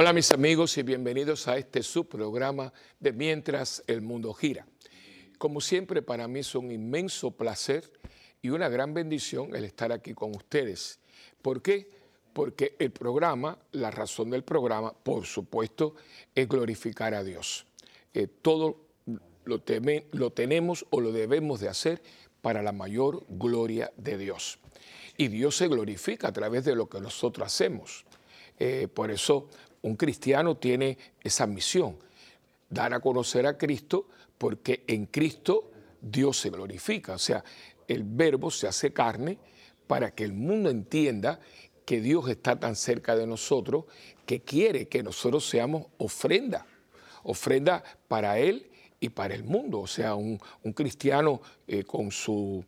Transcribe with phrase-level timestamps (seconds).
[0.00, 4.64] Hola mis amigos y bienvenidos a este subprograma de Mientras el Mundo Gira.
[5.38, 7.90] Como siempre, para mí es un inmenso placer
[8.40, 11.00] y una gran bendición el estar aquí con ustedes.
[11.42, 11.90] ¿Por qué?
[12.32, 15.96] Porque el programa, la razón del programa, por supuesto,
[16.32, 17.66] es glorificar a Dios.
[18.14, 18.76] Eh, todo
[19.46, 19.60] lo,
[20.12, 22.00] lo tenemos o lo debemos de hacer
[22.40, 24.60] para la mayor gloria de Dios.
[25.16, 28.04] Y Dios se glorifica a través de lo que nosotros hacemos.
[28.58, 29.48] Eh, por eso
[29.82, 31.96] un cristiano tiene esa misión,
[32.68, 37.14] dar a conocer a Cristo, porque en Cristo Dios se glorifica.
[37.14, 37.44] O sea,
[37.86, 39.38] el verbo se hace carne
[39.86, 41.40] para que el mundo entienda
[41.84, 43.86] que Dios está tan cerca de nosotros,
[44.26, 46.66] que quiere que nosotros seamos ofrenda,
[47.22, 49.80] ofrenda para Él y para el mundo.
[49.80, 50.38] O sea, un,
[50.74, 52.62] cristiano eh, con su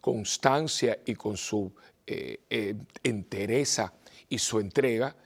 [0.00, 1.72] constancia y con su
[2.06, 3.92] eh, eh, entereza
[4.28, 5.16] y su entrega,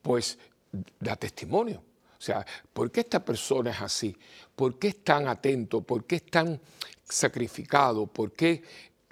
[0.00, 0.38] pues
[1.00, 1.82] da testimonio.
[2.18, 4.16] O sea, ¿por qué esta persona es así?
[4.54, 5.82] ¿Por qué es tan atento?
[5.82, 6.60] ¿Por qué es tan
[7.04, 8.06] sacrificado?
[8.06, 8.62] ¿Por qué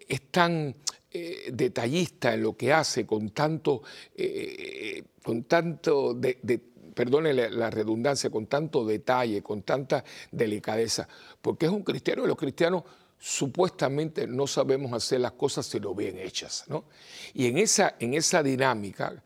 [0.09, 0.75] es tan
[1.11, 3.83] eh, detallista en lo que hace con tanto,
[4.15, 6.61] eh, con tanto de,
[6.95, 11.07] perdone la, redundancia, con tanto detalle, con tanta delicadeza?
[11.43, 12.85] Porque es un cristiano y los cristianos
[13.19, 16.65] supuestamente no sabemos hacer las cosas sino bien hechas.
[16.69, 16.85] ¿no?
[17.33, 19.23] Y en esa, en esa dinámica,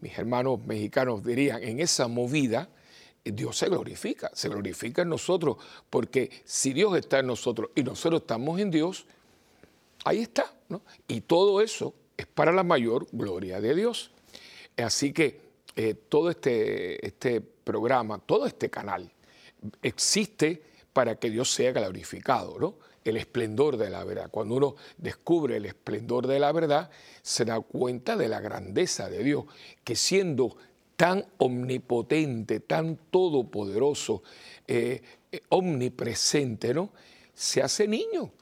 [0.00, 2.68] mis hermanos mexicanos dirían, en esa movida,
[3.24, 5.56] Dios se glorifica, se glorifica en nosotros,
[5.90, 9.06] porque si Dios está en nosotros y nosotros estamos en Dios,
[10.04, 10.82] ahí está, ¿no?
[11.06, 14.10] Y todo eso es para la mayor gloria de Dios.
[14.76, 15.40] Así que
[15.76, 19.12] eh, todo este, este programa, todo este canal
[19.82, 20.62] existe
[20.92, 22.74] para que Dios sea glorificado, ¿no?
[23.08, 24.30] El esplendor de la verdad.
[24.30, 26.90] Cuando uno descubre el esplendor de la verdad,
[27.22, 29.44] se da cuenta de la grandeza de Dios,
[29.84, 30.56] que siendo
[30.96, 34.22] tan omnipotente, tan todopoderoso,
[34.66, 36.90] eh, eh, omnipresente, ¿no?
[37.34, 38.32] Se hace niño,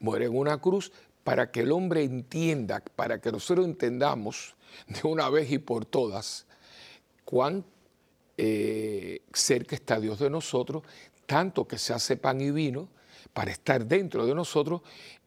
[0.00, 0.92] muere en una cruz
[1.24, 4.54] para que el hombre entienda, para que nosotros entendamos
[4.86, 6.46] de una vez y por todas
[7.24, 7.64] cuán
[8.36, 10.82] eh, cerca está Dios de nosotros,
[11.26, 12.88] tanto que se hace pan y vino,
[13.32, 14.82] para estar dentro de nosotros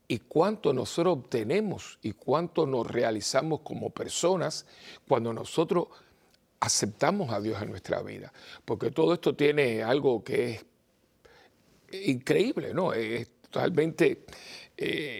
[0.07, 4.65] y cuánto nosotros obtenemos y cuánto nos realizamos como personas
[5.07, 5.87] cuando nosotros
[6.59, 8.31] aceptamos a Dios en nuestra vida.
[8.63, 10.51] Porque todo esto tiene algo que
[11.91, 12.93] es increíble, ¿no?
[12.93, 14.25] Es totalmente...
[14.75, 15.19] Eh,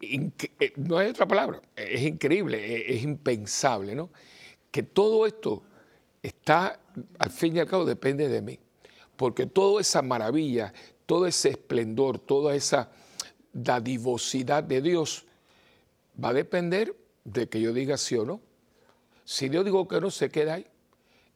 [0.00, 4.10] eh, no hay otra palabra, es increíble, es, impensable, ¿no?
[4.72, 5.62] Que todo esto
[6.20, 6.80] está,
[7.18, 8.58] al fin y al cabo, depende de mí.
[9.16, 10.74] Porque toda esa maravilla,
[11.12, 12.90] todo ese esplendor, toda esa
[13.52, 15.26] dadivosidad de Dios
[16.18, 18.40] va a depender de que yo diga sí o no.
[19.26, 20.66] Si yo digo que no, se queda ahí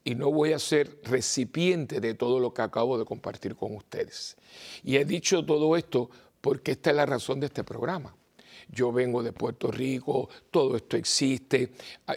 [0.03, 4.39] y no voy a ser recipiente de todo lo que acabo de compartir con ustedes.
[4.83, 6.09] Y he dicho todo esto
[6.41, 8.17] porque esta es la razón de este programa.
[8.71, 11.73] Yo vengo de Puerto Rico, todo esto existe,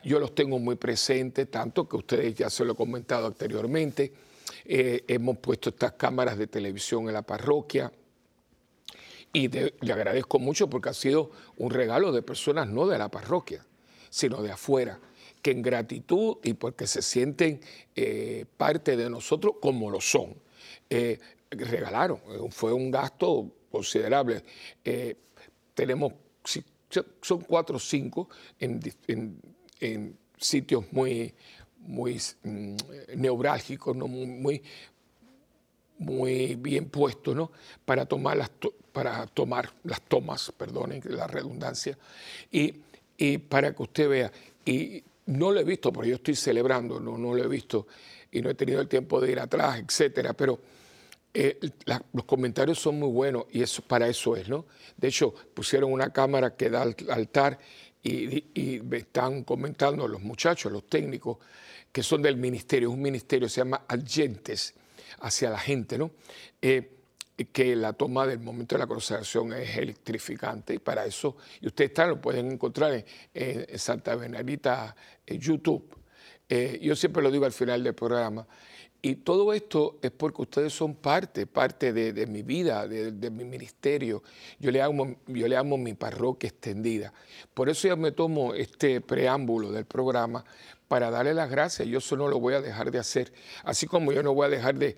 [0.06, 4.29] yo los tengo muy presentes, tanto que ustedes ya se lo he comentado anteriormente
[4.72, 7.92] eh, hemos puesto estas cámaras de televisión en la parroquia.
[9.34, 13.66] Y le agradezco mucho porque ha sido un regalo de personas no de la parroquia,
[14.12, 15.00] sino de afuera,
[15.42, 17.62] que en gratitud y porque se sienten
[17.96, 20.36] eh, parte de nosotros como lo son,
[20.88, 21.18] eh,
[21.50, 22.20] regalaron.
[22.52, 24.44] Fue un gasto considerable.
[25.74, 26.14] tenemos,
[27.22, 28.80] son cuatro o cinco en,
[29.80, 31.34] en sitios muy,
[31.80, 32.76] muy mm,
[33.16, 34.08] neurálgico, ¿no?
[34.08, 34.62] muy,
[35.98, 37.52] muy bien puesto ¿no?
[37.86, 38.52] para, tomar las
[38.92, 41.98] para tomar las tomas, perdonen la redundancia,
[42.52, 42.74] y,
[43.38, 44.32] para que usted vea.
[44.66, 47.88] Y no lo he visto, porque yo estoy celebrando, no, no lo he visto
[48.32, 50.60] y no he tenido el tiempo de ir atrás, etcétera, pero
[51.34, 51.60] eh,
[52.14, 54.66] los comentarios son muy buenos y eso para eso es, ¿no?
[54.98, 57.60] De hecho, pusieron una cámara que da al altar
[58.04, 61.38] y, y me están comentando los muchachos, los técnicos,
[61.92, 64.74] que son del ministerio, un ministerio se llama Agentes
[65.22, 66.12] hacia la gente, ¿no?
[66.62, 66.96] Eh,
[67.54, 71.92] que la toma del momento de la consagración es electrificante y para eso, y ustedes
[71.92, 74.94] están, lo pueden encontrar en, Santa Bernadita
[75.26, 75.96] en YouTube.
[76.50, 78.46] Eh, yo siempre lo digo al final del programa,
[79.02, 84.24] y todo esto es porque ustedes son parte, parte de, mi vida, de, mi ministerio.
[84.60, 87.14] Yo le, amo, yo le amo mi parroquia extendida.
[87.54, 90.44] Por eso yo me tomo este preámbulo del programa
[90.90, 91.88] para darle las gracias.
[91.88, 93.32] Yo eso no lo voy a dejar de hacer.
[93.64, 94.98] Así como yo no voy a dejar de,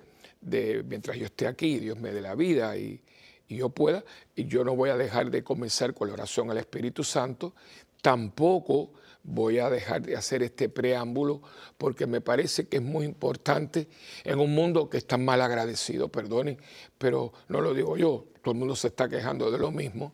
[0.87, 2.99] mientras yo esté aquí, Dios me dé la vida y,
[3.47, 4.03] y yo pueda,
[4.35, 7.53] y yo no voy a dejar de comenzar con la oración al Espíritu Santo,
[8.01, 8.91] tampoco
[9.23, 11.41] voy a dejar de hacer este preámbulo
[11.77, 13.87] porque me parece que es muy importante
[14.23, 16.57] en un mundo que está mal agradecido, perdonen,
[16.97, 20.13] pero no lo digo yo, todo el mundo se está quejando de lo mismo,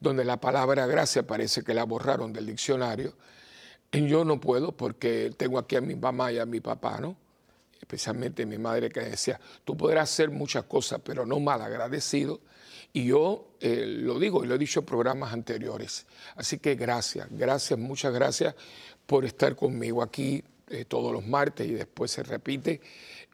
[0.00, 3.14] donde la palabra gracia parece que la borraron del diccionario.
[3.90, 7.16] Y yo no puedo porque tengo aquí a mi mamá y a mi papá, ¿no?
[7.80, 12.40] Especialmente mi madre que decía, tú podrás hacer muchas cosas, pero no mal agradecido.
[12.96, 16.06] Y yo eh, lo digo y lo he dicho en programas anteriores.
[16.36, 18.54] Así que gracias, gracias, muchas gracias
[19.04, 22.80] por estar conmigo aquí eh, todos los martes y después se repite.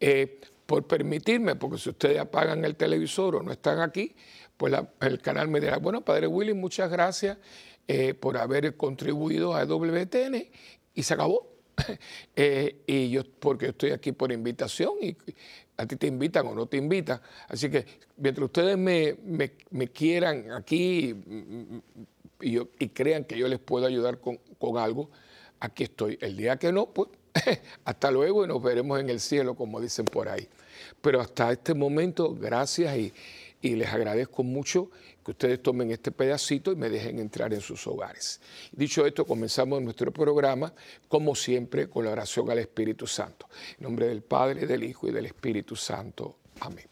[0.01, 4.15] Eh, por permitirme, porque si ustedes apagan el televisor o no están aquí,
[4.57, 7.37] pues el canal me dirá, bueno, Padre Willy, muchas gracias
[8.21, 10.49] por haber contribuido a WTN
[10.95, 11.49] y se acabó.
[12.87, 15.17] y yo, porque estoy aquí por invitación y
[15.81, 17.21] a ti te invitan o no te invitan.
[17.49, 17.87] Así que
[18.19, 21.17] mientras ustedes me, quieran aquí
[22.41, 24.39] y, crean que yo les puedo ayudar con,
[24.77, 25.11] algo,
[25.59, 26.19] aquí estoy.
[26.21, 27.09] El día que no, pues
[27.85, 30.49] hasta luego y nos veremos en el cielo, como dicen por ahí.
[31.01, 33.13] Pero hasta este momento, gracias y,
[33.63, 34.91] y les agradezco mucho
[35.25, 38.41] que ustedes tomen este pedacito y me dejen entrar en sus hogares.
[38.73, 40.73] Dicho esto, comenzamos nuestro programa,
[41.09, 43.47] como siempre, con la oración al Espíritu Santo.
[43.79, 46.37] En nombre del Padre, del Hijo y del Espíritu Santo.
[46.61, 46.87] Amén.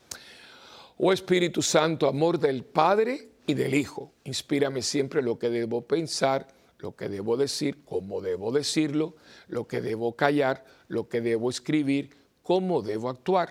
[0.98, 6.48] Oh Espíritu Santo, amor del Padre y del Hijo, inspírame siempre lo que debo pensar,
[6.78, 9.14] lo que debo decir, cómo debo decirlo,
[9.48, 12.10] lo que debo callar, lo que debo escribir,
[12.42, 13.50] cómo debo actuar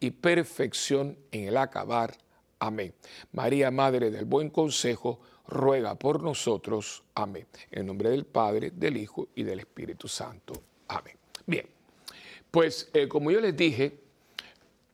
[0.00, 2.16] y perfección en el acabar.
[2.58, 2.94] Amén.
[3.32, 7.02] María, Madre del Buen Consejo, ruega por nosotros.
[7.14, 7.46] Amén.
[7.70, 10.54] En nombre del Padre, del Hijo y del Espíritu Santo.
[10.88, 11.16] Amén.
[11.46, 11.66] Bien,
[12.50, 13.98] pues eh, como yo les dije,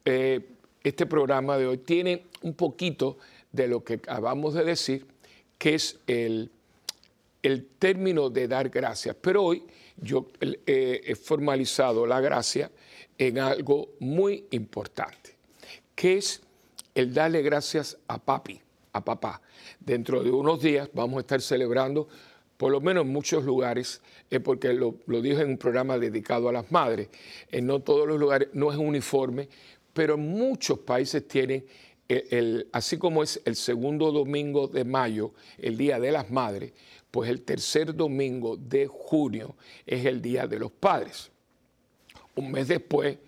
[0.04, 0.40] eh,
[0.82, 3.18] este programa de hoy tiene un poquito
[3.52, 5.06] de lo que acabamos de decir,
[5.58, 6.50] que es el,
[7.42, 9.16] el término de dar gracias.
[9.20, 9.64] Pero hoy
[9.96, 12.70] yo eh, he formalizado la gracia
[13.18, 15.36] en algo muy importante,
[15.94, 16.42] que es
[16.94, 18.60] el darle gracias a papi,
[18.92, 19.40] a papá.
[19.80, 22.08] Dentro de unos días vamos a estar celebrando,
[22.56, 24.00] por lo menos en muchos lugares,
[24.30, 27.08] eh, porque lo, dije en un programa dedicado a las madres,
[27.50, 29.48] en no todos los lugares, no es uniforme,
[29.92, 31.64] pero en muchos países tienen,
[32.08, 36.72] el, así como es el segundo domingo de mayo, el Día de las Madres,
[37.10, 39.56] pues el tercer domingo de junio
[39.86, 41.31] es el Día de los Padres
[42.36, 43.18] un mes después,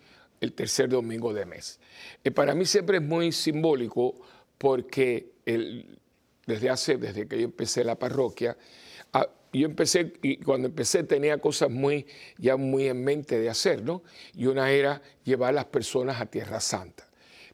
[0.41, 1.81] el tercer domingo de mes.
[2.23, 4.15] Y para mí siempre es muy simbólico
[4.59, 5.33] porque
[6.47, 8.57] desde hace, desde que yo empecé la parroquia,
[9.13, 12.07] ah, yo empecé, y cuando empecé tenía cosas muy,
[12.39, 14.03] ya muy en mente de hacer, ¿no?
[14.35, 17.09] Y una era llevar a las personas a Tierra Santa.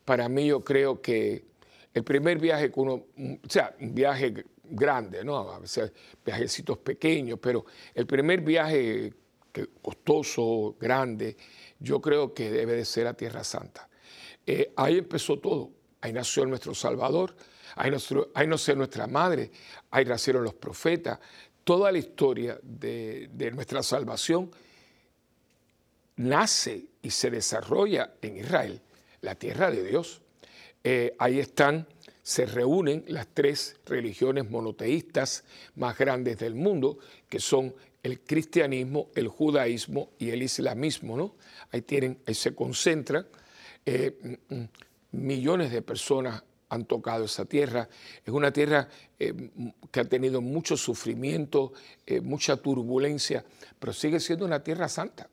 [0.05, 1.45] Para mí yo creo que
[1.93, 5.51] el primer viaje que uno, o sea, un viaje grande, ¿no?
[5.51, 5.93] A veces
[6.25, 9.13] viajecitos pequeños, pero el primer viaje
[9.53, 11.37] que costoso, grande,
[11.79, 13.89] yo creo que debe de ser a Tierra Santa.
[14.47, 17.35] Eh, ahí empezó todo, ahí nació nuestro Salvador,
[17.77, 17.91] ahí,
[18.47, 19.51] nació nuestra madre,
[19.91, 21.19] ahí nacieron los profetas,
[21.65, 24.51] toda la historia de, nuestra salvación
[26.17, 28.81] nace y se desarrolla en Israel,
[29.21, 30.21] la tierra de Dios.
[30.83, 31.87] Eh, ahí están,
[32.23, 35.45] se reúnen las tres religiones monoteístas
[35.77, 41.35] más grandes del mundo, que son el cristianismo, el judaísmo y el islamismo, ¿no?
[41.73, 43.27] Ahí tienen, ahí se concentran.
[43.85, 44.69] Eh, mm, mm,
[45.13, 47.89] millones de personas han tocado esa tierra.
[48.25, 48.89] Es una tierra
[49.19, 49.35] eh,
[49.91, 51.73] que ha tenido mucho sufrimiento,
[52.07, 53.45] eh, mucha turbulencia,
[53.79, 55.29] pero sigue siendo una tierra santa.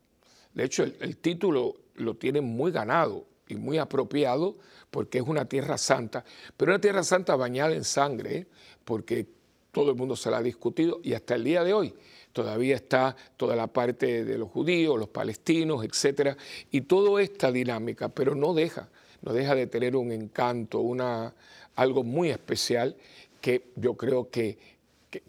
[0.52, 4.58] De hecho, el, título lo tiene muy ganado y muy apropiado
[4.90, 6.24] porque es una tierra santa,
[6.56, 8.48] pero una tierra santa bañada en sangre,
[8.84, 9.26] porque
[9.70, 11.94] todo el mundo se la ha discutido y hasta el día de hoy
[12.32, 16.36] todavía está toda la parte de los judíos, los palestinos, etcétera,
[16.70, 18.88] y toda esta dinámica, pero no deja,
[19.22, 21.34] no deja de tener un encanto, una,
[21.74, 22.96] algo muy especial
[23.40, 24.58] que yo creo que,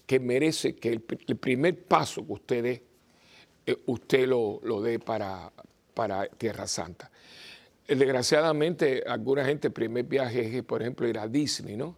[0.05, 2.83] que, merece que el, primer paso que usted dé,
[3.65, 5.51] eh, usted lo, lo dé para,
[5.93, 7.09] para Tierra Santa.
[7.87, 11.95] Desgraciadamente, alguna gente, el primer viaje es, por ejemplo, ir a Disney, ¿no?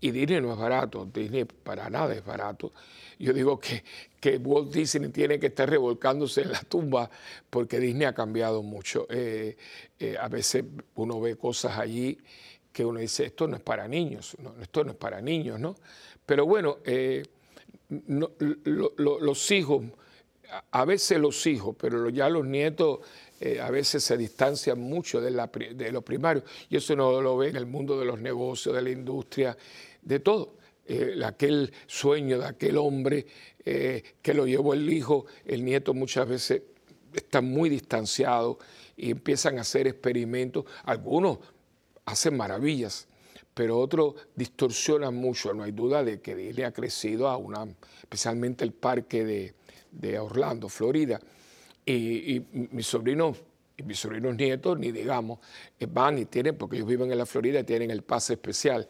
[0.00, 2.72] Y Disney no es barato, Disney para nada es barato.
[3.18, 3.84] Yo digo que,
[4.20, 7.08] que Walt Disney tiene que estar revolcándose en la tumba
[7.48, 9.06] porque Disney ha cambiado mucho.
[9.08, 9.56] Eh,
[9.98, 10.64] eh, a veces
[10.96, 12.18] uno ve cosas allí
[12.72, 15.76] que uno dice, esto no es para niños, esto no es para niños, ¿no?
[16.26, 17.22] Pero bueno, eh,
[18.08, 19.84] los hijos,
[20.70, 23.00] a veces los hijos, pero ya los nietos
[23.60, 26.44] a veces se distancian mucho de, la, de lo primario.
[26.70, 29.56] Y eso no lo ve en el mundo de los negocios, de la industria,
[30.02, 30.56] de todo.
[30.86, 33.26] Eh, aquel sueño de aquel hombre
[33.64, 36.62] eh, que lo llevó el hijo, el nieto muchas veces
[37.14, 38.58] está muy distanciado
[38.94, 40.66] y empiezan a hacer experimentos.
[40.84, 41.38] Algunos
[42.04, 43.08] hacen maravillas,
[43.54, 45.54] pero otros distorsionan mucho.
[45.54, 47.66] No hay duda de que Disney ha crecido a una,
[48.02, 51.18] especialmente el parque de, Orlando, Florida.
[51.86, 53.36] Y, mis sobrinos
[53.76, 55.40] y mis sobrinos nietos, ni digamos,
[55.78, 58.86] eh, van y tienen, porque ellos viven en la Florida, y tienen el pase especial.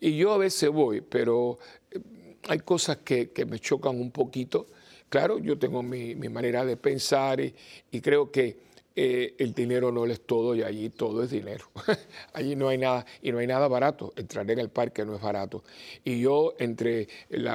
[0.00, 1.58] Y yo a veces voy, pero
[1.90, 2.00] eh,
[2.48, 4.66] hay cosas que, me chocan un poquito.
[5.08, 7.54] Claro, yo tengo mi, manera de pensar y,
[8.00, 8.56] creo que
[8.94, 11.66] eh, el dinero no es todo y allí todo es dinero.
[12.32, 14.12] allí no hay nada y no hay nada barato.
[14.16, 15.62] Entrar en el parque no es barato.
[16.04, 17.46] Y yo entre el,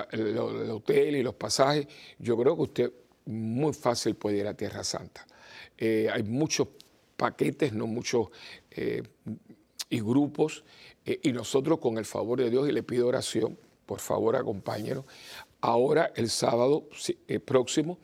[0.72, 1.88] hotel y los pasajes,
[2.20, 2.94] yo creo que usted
[3.28, 5.28] muy fácil puede ir a Tierra Santa.
[5.78, 6.68] Eh, hay muchos
[7.16, 8.30] paquetes, no muchos
[9.90, 10.64] y grupos
[11.06, 15.06] eh, y nosotros con el favor de Dios y le pido oración, por favor acompáñenos.
[15.62, 16.90] Ahora el sábado
[17.28, 17.98] eh, próximo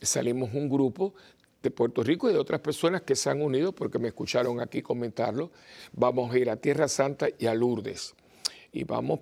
[0.00, 1.14] salimos un grupo
[1.62, 4.82] de Puerto Rico y de otras personas que se han unido porque me escucharon aquí
[4.82, 5.50] comentarlo.
[5.92, 8.14] Vamos a ir a Tierra Santa y a Lourdes
[8.72, 9.20] y vamos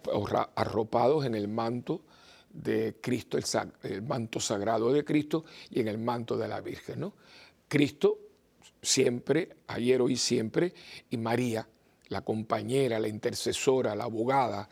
[0.55, 2.03] arropados en el manto
[2.53, 3.39] de Cristo,
[3.83, 7.01] el, manto sagrado de Cristo y en el manto de la Virgen.
[7.01, 7.15] ¿no?
[7.69, 8.19] Cristo
[8.81, 10.75] siempre, ayer, hoy, siempre,
[11.11, 11.67] y María
[12.13, 14.69] la compañera, la intercesora, la abogada,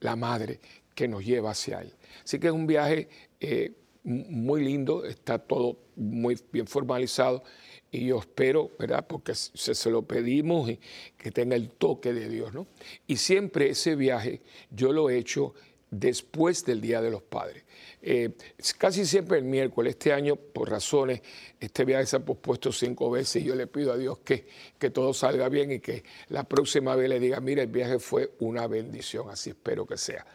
[0.00, 0.60] la madre
[0.94, 1.92] que nos lleva hacia él.
[2.22, 3.08] Así que es un viaje
[3.40, 3.72] eh,
[4.04, 7.42] muy lindo, está todo muy bien formalizado
[7.90, 9.06] y yo espero, ¿verdad?
[9.06, 10.78] Porque se, se lo pedimos y
[11.16, 12.66] que tenga el toque de Dios, ¿no?
[13.06, 15.54] Y siempre ese viaje yo lo he hecho
[15.92, 17.64] después del Día de los Padres.
[18.00, 18.30] Eh,
[18.78, 21.20] casi siempre el miércoles, este año por razones,
[21.60, 24.90] este viaje se ha pospuesto cinco veces y yo le pido a Dios que, que
[24.90, 28.66] todo salga bien y que la próxima vez le diga, mira, el viaje fue una
[28.66, 30.26] bendición, así espero que sea.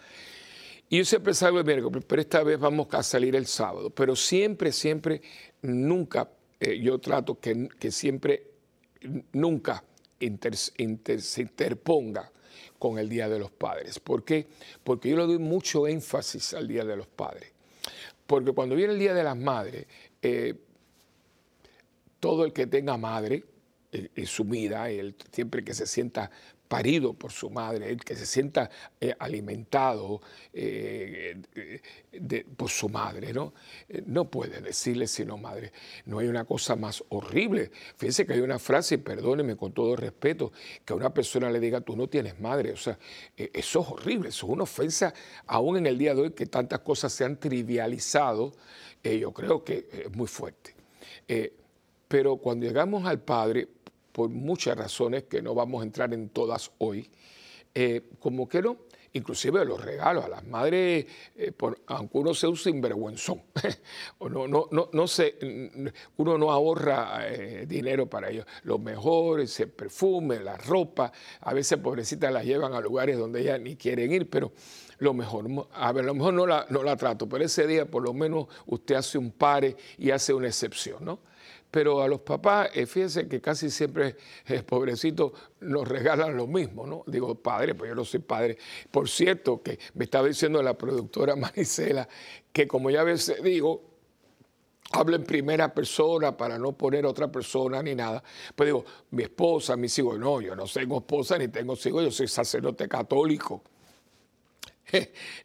[0.89, 3.89] Y yo siempre salgo el miércoles, pero esta vez vamos a salir el sábado.
[3.89, 5.21] Pero siempre, siempre,
[5.63, 8.43] nunca, eh, yo trato que, que siempre,
[9.33, 9.83] nunca
[10.19, 12.31] se interponga
[12.79, 13.99] con el Día de los Padres.
[13.99, 14.47] ¿Por qué?
[14.83, 17.51] Porque yo le doy mucho énfasis al Día de los Padres.
[18.25, 19.85] Porque cuando viene el Día de las Madres,
[20.21, 20.55] eh,
[22.19, 23.43] todo el que tenga madre
[23.91, 26.29] eh, en su vida, el, siempre que se sienta
[26.67, 28.69] parido por su madre, el que se sienta
[28.99, 30.21] eh, alimentado
[30.53, 31.41] eh,
[32.55, 33.53] por su madre, ¿no?
[33.87, 35.71] Eh, no puede decirle sino madre.
[36.05, 37.71] No hay una cosa más horrible.
[37.97, 40.51] Fíjense que hay una frase, perdóneme con todo respeto,
[40.83, 42.73] que a una persona le diga, tú no tienes madre.
[42.73, 42.97] O sea,
[43.35, 45.13] eso es horrible, eso es una ofensa,
[45.45, 48.53] aún en el día de hoy que tantas cosas se han trivializado,
[49.03, 50.75] yo creo que es muy fuerte.
[52.09, 53.69] pero cuando llegamos al Padre,
[54.17, 57.07] por muchas razones que no vamos a entrar en todas hoy,
[57.75, 58.77] eh, como que no,
[59.13, 61.05] inclusive los regalos a las madres,
[61.35, 63.43] eh, por, aunque uno sea un sinvergüenzón,
[64.17, 65.05] o no, no, no, no
[66.15, 68.47] uno no ahorra eh, dinero para ellos.
[68.63, 73.41] Lo mejor es el perfume, la ropa, a veces pobrecitas las llevan a lugares donde
[73.41, 74.51] ellas ni quieren ir, pero
[74.97, 77.85] lo mejor, a ver, a lo mejor no la, no la trato, pero ese día
[77.85, 81.19] por lo menos usted hace un pare y hace una excepción, ¿no?
[81.69, 84.15] Pero a los papás, eh, fíjense que casi siempre,
[84.47, 87.03] eh, pobrecitos, nos regalan lo mismo, ¿no?
[87.07, 88.57] Digo, padre, pues yo no soy padre.
[88.89, 92.07] Por cierto, que me estaba diciendo la productora Manicela,
[92.51, 93.83] que como ya a veces digo,
[94.91, 98.23] hablo en primera persona para no poner otra persona ni nada.
[98.55, 102.11] Pues digo, mi esposa, mis hijos, no, yo no tengo esposa ni tengo hijos, yo
[102.11, 103.61] soy sacerdote católico.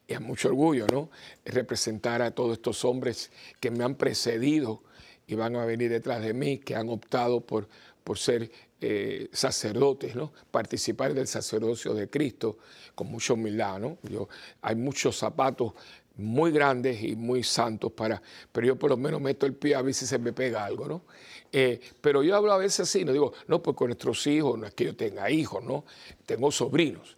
[0.07, 1.11] y es mucho orgullo, ¿no?
[1.45, 4.85] Representar a todos estos hombres que me han precedido
[5.27, 7.69] y van a venir detrás de mí, que han optado por,
[8.05, 8.51] por ser
[8.81, 10.33] eh, sacerdotes, ¿no?
[10.51, 12.59] participar del sacerdocio de Cristo
[12.95, 13.79] con mucha humildad.
[13.79, 13.99] ¿no?
[14.03, 14.29] Yo,
[14.61, 15.73] hay muchos zapatos
[16.17, 19.83] muy grandes y muy santos para, pero yo por lo menos meto el pie a
[19.83, 21.03] ver si se me pega algo, ¿no?
[21.51, 24.67] Eh, pero yo hablo a veces así, no digo, no, pues con nuestros hijos, no
[24.67, 25.85] es que yo tenga hijos, ¿no?
[26.27, 27.17] Tengo sobrinos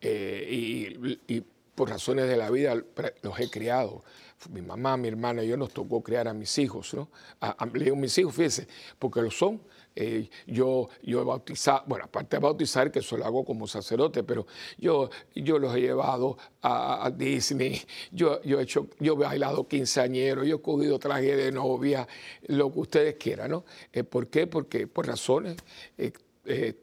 [0.00, 2.76] eh, y, y, por razones de la vida
[3.22, 4.04] los he criado
[4.50, 7.08] mi mamá, mi hermana y yo nos tocó criar a mis hijos, ¿no?
[7.40, 8.66] A, a, mis hijos, fíjense,
[8.98, 9.60] porque lo son.
[9.96, 14.24] Eh, yo, yo he bautizado, bueno, aparte de bautizar, que eso lo hago como sacerdote,
[14.24, 14.46] pero
[14.76, 20.42] yo, yo los he llevado a, Disney, yo, yo, he hecho, yo he bailado quinceañero,
[20.44, 22.08] yo he cogido traje de novia,
[22.48, 23.64] lo que ustedes quieran, ¿no?
[23.92, 24.48] Eh, ¿Por qué?
[24.48, 25.56] Porque por razones
[25.96, 26.74] eh,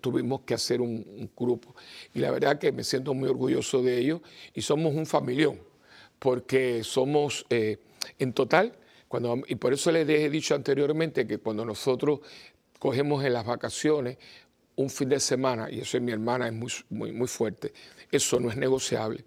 [0.00, 1.74] tuvimos que hacer un, grupo.
[2.14, 4.20] Y la verdad que me siento muy orgulloso de ellos
[4.54, 5.58] y somos un familión,
[6.20, 8.76] porque somos en total
[9.48, 12.20] y por eso les he dicho anteriormente que cuando nosotros
[12.78, 14.18] cogemos en las vacaciones
[14.76, 17.72] un fin de semana, y eso es mi hermana, es muy, muy, muy fuerte,
[18.10, 19.24] eso no es negociable.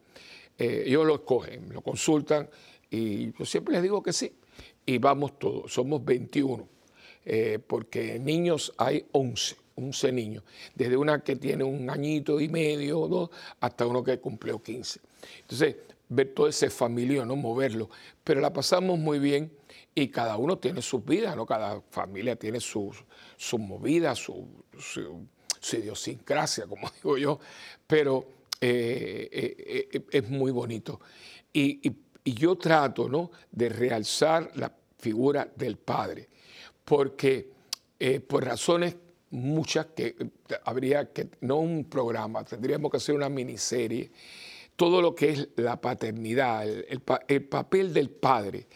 [0.57, 2.49] Eh, ellos lo escogen, lo consultan
[2.89, 4.33] y yo siempre les digo que sí.
[4.85, 6.67] Y vamos todos, somos 21,
[7.25, 13.01] eh, porque niños hay 11, 11 niños, desde una que tiene un añito y medio
[13.01, 15.01] o dos hasta uno que cumplió 15.
[15.41, 15.75] Entonces,
[16.09, 17.35] ver todo ese familia, ¿no?
[17.35, 17.89] moverlo,
[18.23, 19.51] pero la pasamos muy bien
[19.95, 21.45] y cada uno tiene sus vidas, ¿no?
[21.45, 23.03] Cada familia tiene sus
[23.37, 25.27] su movidas, su, su,
[25.75, 27.39] idiosincrasia, como digo yo,
[27.85, 28.25] pero
[28.59, 30.99] eh, eh, eh, es muy bonito.
[31.51, 31.91] Y,
[32.25, 33.31] yo trato, ¿no?
[33.51, 36.29] De realzar la figura del padre,
[36.85, 37.49] porque
[38.25, 38.95] por razones
[39.31, 40.15] muchas que
[40.63, 44.09] habría que, no un programa, tendríamos que hacer una miniserie,
[44.75, 48.67] todo lo que es la paternidad, el, el papel del padre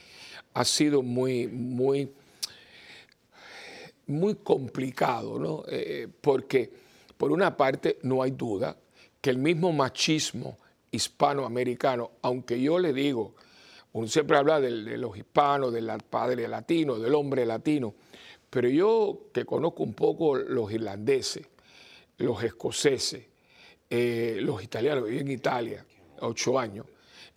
[0.53, 2.11] ha sido muy, muy,
[4.07, 5.63] muy complicado, ¿no?
[5.67, 6.71] Eh, porque
[7.17, 8.75] por una parte no hay duda
[9.21, 10.57] que el mismo machismo
[10.91, 13.35] hispanoamericano, aunque yo le digo,
[13.93, 17.93] uno siempre habla de, los hispanos, del padre latino, del hombre latino,
[18.49, 21.47] pero yo que conozco un poco los irlandeses,
[22.17, 23.25] los escoceses,
[23.89, 25.86] eh, los italianos, viví en Italia
[26.20, 26.86] ocho años,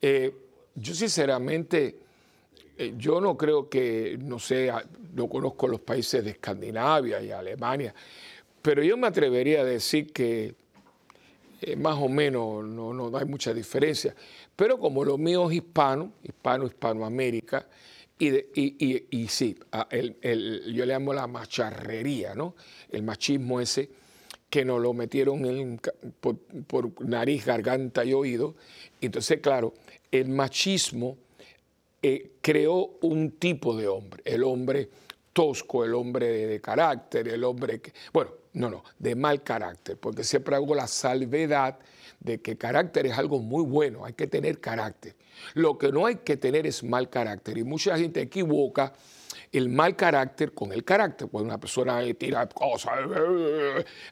[0.00, 0.34] eh,
[0.74, 1.96] yo sinceramente
[2.76, 4.72] eh, yo no creo que, no sé,
[5.14, 7.94] no conozco los países de Escandinavia y Alemania,
[8.62, 10.54] pero yo me atrevería a decir que
[11.76, 14.14] más o menos no, no, hay mucha diferencia.
[14.56, 17.66] Pero como lo mío es hispano, hispano, hispanoamérica,
[18.18, 19.58] y, y, y, sí,
[19.90, 22.54] yo le llamo la macharrería, ¿no?
[22.90, 23.88] El machismo ese
[24.50, 25.80] que nos lo metieron
[26.20, 28.56] por, por, nariz, garganta y oído.
[29.00, 29.72] Entonces, claro,
[30.10, 31.16] el machismo
[32.02, 34.88] eh, creó un tipo de hombre, el hombre
[35.32, 40.24] tosco, el hombre de, carácter, el hombre que, bueno, no, no, de mal carácter, porque
[40.24, 41.78] siempre hago la salvedad
[42.18, 45.14] de que carácter es algo muy bueno, hay que tener carácter.
[45.54, 48.92] Lo que no hay que tener es mal carácter y mucha gente equivoca
[49.52, 51.28] el mal carácter con el carácter.
[51.28, 52.92] Cuando una persona tira cosas,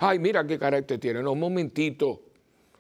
[0.01, 1.23] ay, mira qué carácter tiene.
[1.23, 2.23] No, un momentito,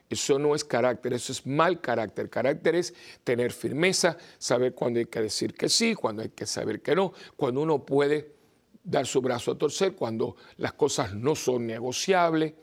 [0.09, 2.31] eso no es carácter, eso es mal carácter.
[2.31, 6.81] Carácter es tener firmeza, saber cuándo hay que decir que sí, cuándo hay que saber
[6.81, 8.35] que no, cuando uno puede
[8.83, 12.55] dar su brazo a torcer, cuando las cosas no son negociables,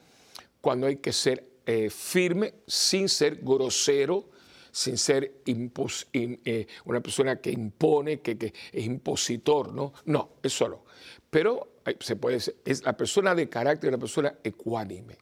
[0.60, 4.30] cuando hay que ser eh, firme sin ser grosero,
[4.76, 9.94] sin ser eh, una persona que impone, que, es impositor, ¿no?
[10.04, 10.84] No, eso no.
[11.30, 15.18] Pero se puede es la persona de carácter, una persona ecuánime,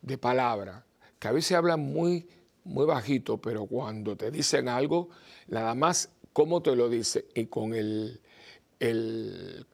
[0.00, 0.82] de palabra,
[1.18, 2.26] que a veces hablan muy,
[2.64, 5.10] muy bajito, pero cuando te dicen algo,
[5.48, 7.26] nada más cómo te lo dice.
[7.34, 8.22] Y con el,
[8.80, 9.66] el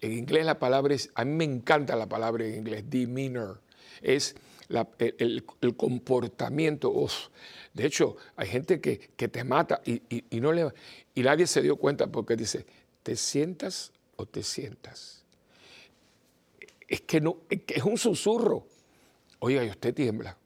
[0.00, 3.60] en inglés la palabra es, a mí me encanta la palabra en inglés, demeanor,
[4.02, 4.34] es
[4.98, 5.44] el,
[5.76, 6.92] comportamiento.
[7.72, 10.02] De hecho, hay gente que, te mata y,
[10.40, 10.72] no le,
[11.14, 12.66] y nadie se dio cuenta porque dice,
[13.02, 15.24] ¿te sientas o te sientas?
[16.88, 18.66] Es que, no, es, que es un susurro.
[19.38, 20.36] Oiga, y usted tiembla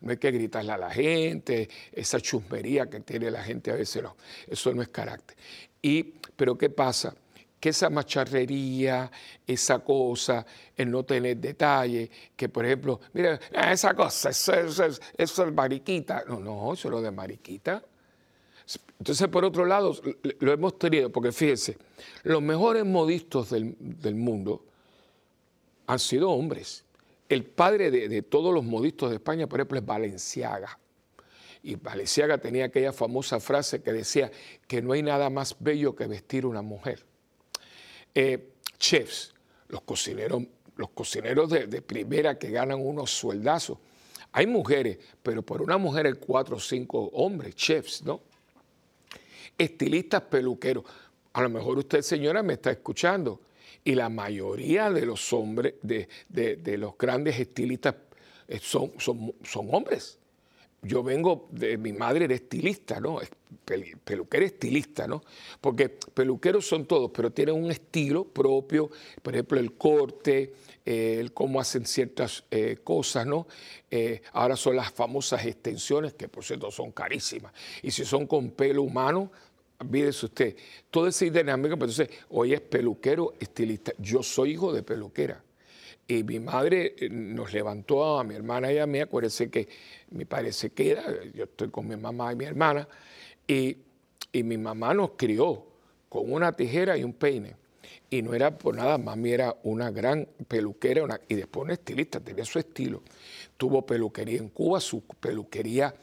[0.00, 4.02] no hay que gritarle a la gente, esa chusmería que tiene la gente a veces
[4.02, 5.36] no, eso no es carácter.
[5.80, 6.02] Y,
[6.36, 7.14] pero ¿qué pasa?
[7.58, 9.10] Que esa macharrería,
[9.46, 10.44] esa cosa,
[10.76, 14.52] el no tener detalle, que por ejemplo, mira, ah, esa cosa, eso,
[15.18, 16.24] es mariquita.
[16.28, 17.82] No, no, eso es lo de mariquita.
[18.98, 19.94] Entonces, por otro lado,
[20.40, 21.76] lo hemos tenido, porque fíjense,
[22.24, 24.64] los mejores modistos del, del mundo
[25.86, 26.84] han sido hombres.
[27.28, 30.78] El padre de, todos los modistos de España, por ejemplo, es Valenciaga.
[31.62, 34.30] Y Valenciaga tenía aquella famosa frase que decía
[34.68, 37.04] que no hay nada más bello que vestir una mujer.
[38.18, 39.34] Eh, chefs,
[39.68, 40.42] los cocineros,
[40.76, 43.76] los cocineros de, primera que ganan unos sueldazos.
[44.32, 48.22] Hay mujeres, pero por una mujer hay cuatro o cinco hombres, chefs, ¿no?
[49.58, 50.84] Estilistas peluqueros.
[51.34, 53.42] A lo mejor usted, señora, me está escuchando
[53.84, 57.96] y la mayoría de los hombres, de, los grandes estilistas,
[58.48, 58.94] eh, son,
[59.70, 60.18] hombres.
[60.80, 63.20] yo vengo de mi madre era estilista, ¿no?
[64.04, 65.22] Peluquera estilista, ¿no?
[65.60, 68.90] Porque peluqueros son todos, pero tienen un estilo propio,
[69.22, 70.52] por ejemplo, el corte,
[70.84, 73.46] eh, el cómo hacen ciertas eh, cosas, ¿no?
[73.90, 77.52] Eh, ahora son las famosas extensiones, que por cierto son carísimas.
[77.82, 79.30] Y si son con pelo humano,
[79.80, 80.56] olvídese usted,
[80.90, 83.92] todo ese dinámica, pero entonces hoy es peluquero estilista.
[83.98, 85.42] Yo soy hijo de peluquera.
[86.08, 89.68] Y mi madre eh, nos levantó a mi hermana y a mí, acuérdense que
[90.10, 91.04] mi padre se queda,
[91.34, 92.88] yo estoy con mi mamá y mi hermana,
[93.46, 93.78] y,
[94.32, 95.64] mi mamá nos crió
[96.10, 97.54] con una tijera y un peine.
[98.10, 102.44] Y no era por nada, mami era una gran peluquera y después una estilista, tenía
[102.44, 103.02] su estilo.
[103.56, 105.94] Tuvo peluquería en Cuba, su peluquería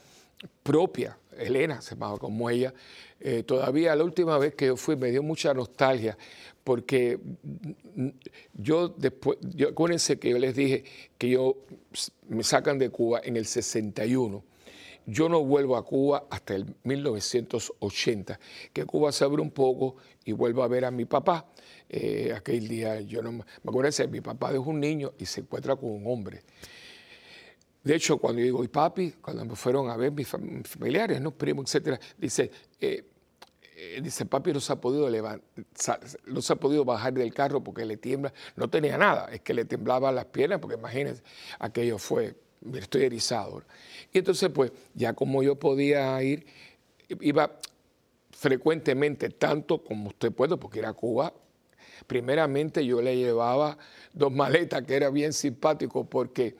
[0.63, 2.73] propia, Elena se llamaba como ella.
[3.19, 6.17] Eh, todavía la última vez que yo fui me dio mucha nostalgia
[6.63, 7.19] porque
[8.53, 10.83] yo después, yo, acuérdense que yo les dije
[11.17, 11.57] que yo
[12.27, 14.43] me sacan de Cuba en el 61.
[15.05, 18.39] Yo no vuelvo a Cuba hasta el 1980,
[18.71, 21.45] que Cuba se abre un poco y vuelvo a ver a mi papá.
[21.89, 25.41] Eh, aquel día, yo no me acuerdo que mi papá es un niño y se
[25.41, 26.41] encuentra con un hombre.
[27.83, 31.31] De hecho, cuando yo digo, y papi, cuando me fueron a ver mis familiares, ¿no?
[31.31, 33.03] primos, etcétera, dice, eh,
[33.75, 37.85] eh, dice, papi no se, ha podido no se ha podido bajar del carro porque
[37.85, 41.21] le tiembla, no tenía nada, es que le temblaban las piernas, porque imagínense,
[41.59, 42.35] aquello fue,
[42.75, 43.63] estoy erizado.
[44.11, 46.45] Y entonces, pues, ya como yo podía ir,
[47.21, 47.59] iba
[48.31, 51.33] frecuentemente, tanto como usted puede, porque era Cuba,
[52.07, 53.77] primeramente yo le llevaba
[54.13, 56.55] dos maletas, que era bien simpático, porque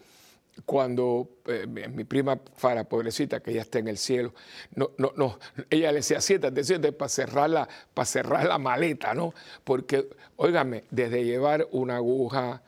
[0.66, 4.34] cuando eh, mi prima Fara, pobrecita, que ya está en el cielo,
[4.76, 5.39] no, no, no,
[5.70, 9.34] ella le decía, siéntate, siéntate para cerrar la, para cerrar la maleta, ¿no?
[9.63, 12.62] Porque, óigame, desde llevar una aguja,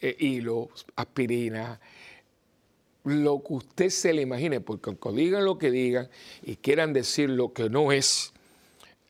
[0.00, 1.80] eh, hilo, aspirina,
[3.04, 6.08] lo que usted se le imagine, porque aunque digan lo que digan
[6.42, 8.32] y quieran decir lo que no es,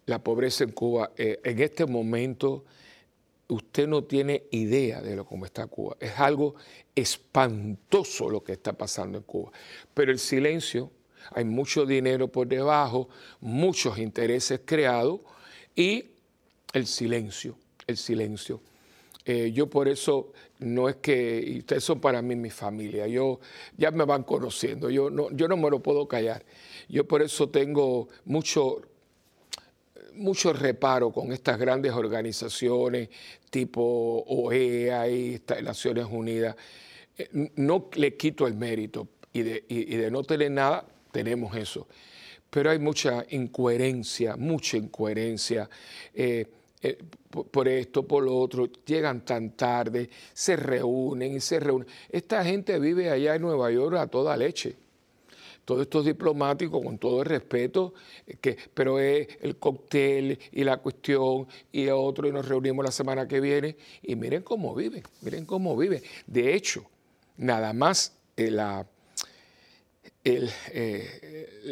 [0.06, 2.64] la pobreza en Cuba eh, en este momento
[3.48, 5.96] usted no tiene idea de lo cómo está Cuba.
[6.00, 6.54] Es algo
[6.94, 9.50] espantoso lo que está pasando en Cuba.
[9.94, 10.90] Pero el silencio,
[11.32, 13.08] hay mucho dinero por debajo,
[13.40, 15.20] muchos intereses creados
[15.74, 16.06] y
[16.72, 18.60] el silencio, el silencio.
[19.24, 23.40] Eh, yo por eso no es que, y ustedes son para mí mi familia, yo
[23.76, 26.44] ya me van conociendo, yo no, yo no me lo puedo callar.
[26.88, 28.82] Yo por eso tengo mucho
[30.14, 33.08] mucho reparo con estas grandes organizaciones
[33.48, 36.56] tipo OEA y Naciones Unidas.
[37.16, 41.86] Eh, no le quito el mérito y de, de no tener nada, tenemos eso.
[42.50, 45.70] Pero hay mucha incoherencia, mucha incoherencia.
[46.14, 46.46] Eh,
[46.82, 46.98] eh,
[47.50, 51.86] por esto, por lo otro, llegan tan tarde, se reúnen y se reúnen.
[52.08, 54.76] Esta gente vive allá en Nueva York a toda leche
[55.70, 57.94] todos estos diplomáticos, con todo el respeto,
[58.26, 62.90] eh, que, pero es el cóctel y la cuestión y otro, y nos reunimos la
[62.90, 66.02] semana que viene, y miren cómo viven, miren cómo viven.
[66.26, 66.84] De hecho,
[67.36, 68.84] nada más eh,
[70.24, 70.50] el,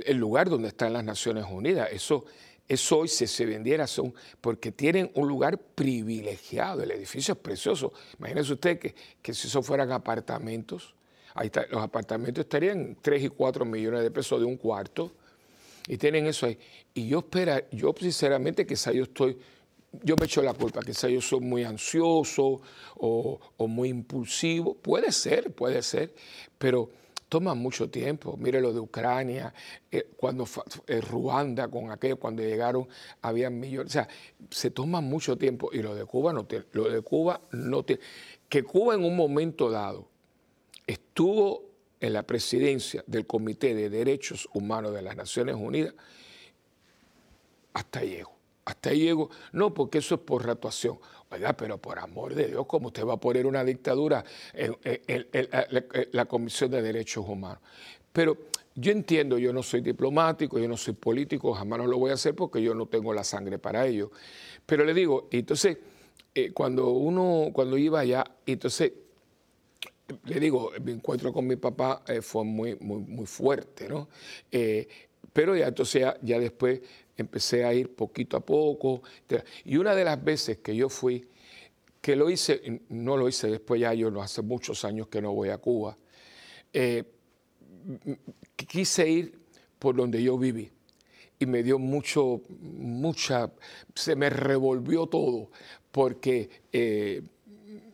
[0.07, 2.25] el, lugar donde están las Naciones Unidas, eso,
[2.69, 7.93] eso hoy si se vendiera son, porque tienen un lugar privilegiado, el edificio es precioso.
[8.19, 10.95] Imagínense usted que, que si eso fueran apartamentos,
[11.71, 15.13] los apartamentos estarían 3 y 4 millones de pesos de un cuarto
[15.87, 16.59] y tienen eso ahí.
[16.95, 19.39] Y yo espera, yo sinceramente quizá yo estoy,
[20.03, 22.61] yo me echo la culpa, quizá yo soy muy ansioso
[22.97, 26.13] o, muy impulsivo, puede ser, puede ser,
[26.59, 26.91] pero
[27.29, 28.37] toma mucho tiempo.
[28.37, 29.53] Mire lo de Ucrania,
[29.91, 30.47] eh, cuando
[30.87, 32.89] eh, Ruanda con aquello, cuando llegaron,
[33.23, 33.91] había millones.
[33.91, 34.09] O sea,
[34.51, 36.65] se toma mucho tiempo y lo de Cuba no tiene.
[36.73, 38.03] Lo de Cuba no tiene.
[38.49, 40.09] Que Cuba en un momento dado
[40.87, 41.69] estuvo
[42.01, 45.95] en la presidencia del Comité de Derechos Humanos de las Naciones Unidas,
[47.75, 48.39] hasta llego.
[48.65, 49.31] Hasta ahí llego.
[49.53, 50.99] No, porque eso es por reactuación.
[51.29, 54.77] Pero por amor de Dios, ¿cómo usted va a poner una dictadura en,
[56.13, 57.61] la Comisión de Derechos Humanos?
[58.13, 58.37] Pero
[58.75, 62.15] yo entiendo, yo no soy diplomático, yo no soy político, jamás no lo voy a
[62.15, 64.11] hacer porque yo no tengo la sangre para ello.
[64.65, 65.79] Pero le digo, entonces,
[66.35, 68.93] eh, cuando uno, cuando iba allá, entonces
[70.25, 74.09] le digo, mi encuentro con mi papá eh, fue muy, muy, muy fuerte, ¿no?
[74.51, 74.89] Eh,
[75.33, 76.81] pero ya entonces ya, después
[77.19, 79.03] empecé a ir poquito a poco.
[79.65, 81.29] Y una de las veces que yo fui,
[82.01, 85.35] que lo hice, no lo hice después ya, yo no hace muchos años que no
[85.35, 85.97] voy a Cuba,
[86.73, 87.05] eh,
[88.55, 89.39] quise ir
[89.79, 90.71] por donde yo viví.
[91.41, 93.53] Y me dio mucho, mucha,
[93.95, 95.51] se me revolvió todo,
[95.93, 96.51] porque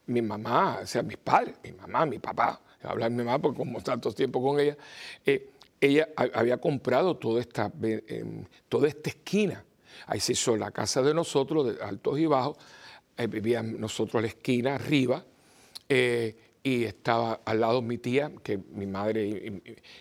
[0.07, 3.81] mi mamá, o sea, mis padres, mi mamá, mi papá, hablar mi mamá porque como
[3.81, 4.77] tanto tiempo con ella,
[5.25, 5.51] eh,
[5.85, 9.65] ella había comprado toda esta, em, toda esta esquina.
[10.07, 12.57] Ahí se hizo la casa de nosotros, de altos y bajos.
[13.17, 15.25] Ahí vivíamos nosotros la esquina arriba.
[15.89, 19.27] Eh, y estaba al lado mi tía, que mi madre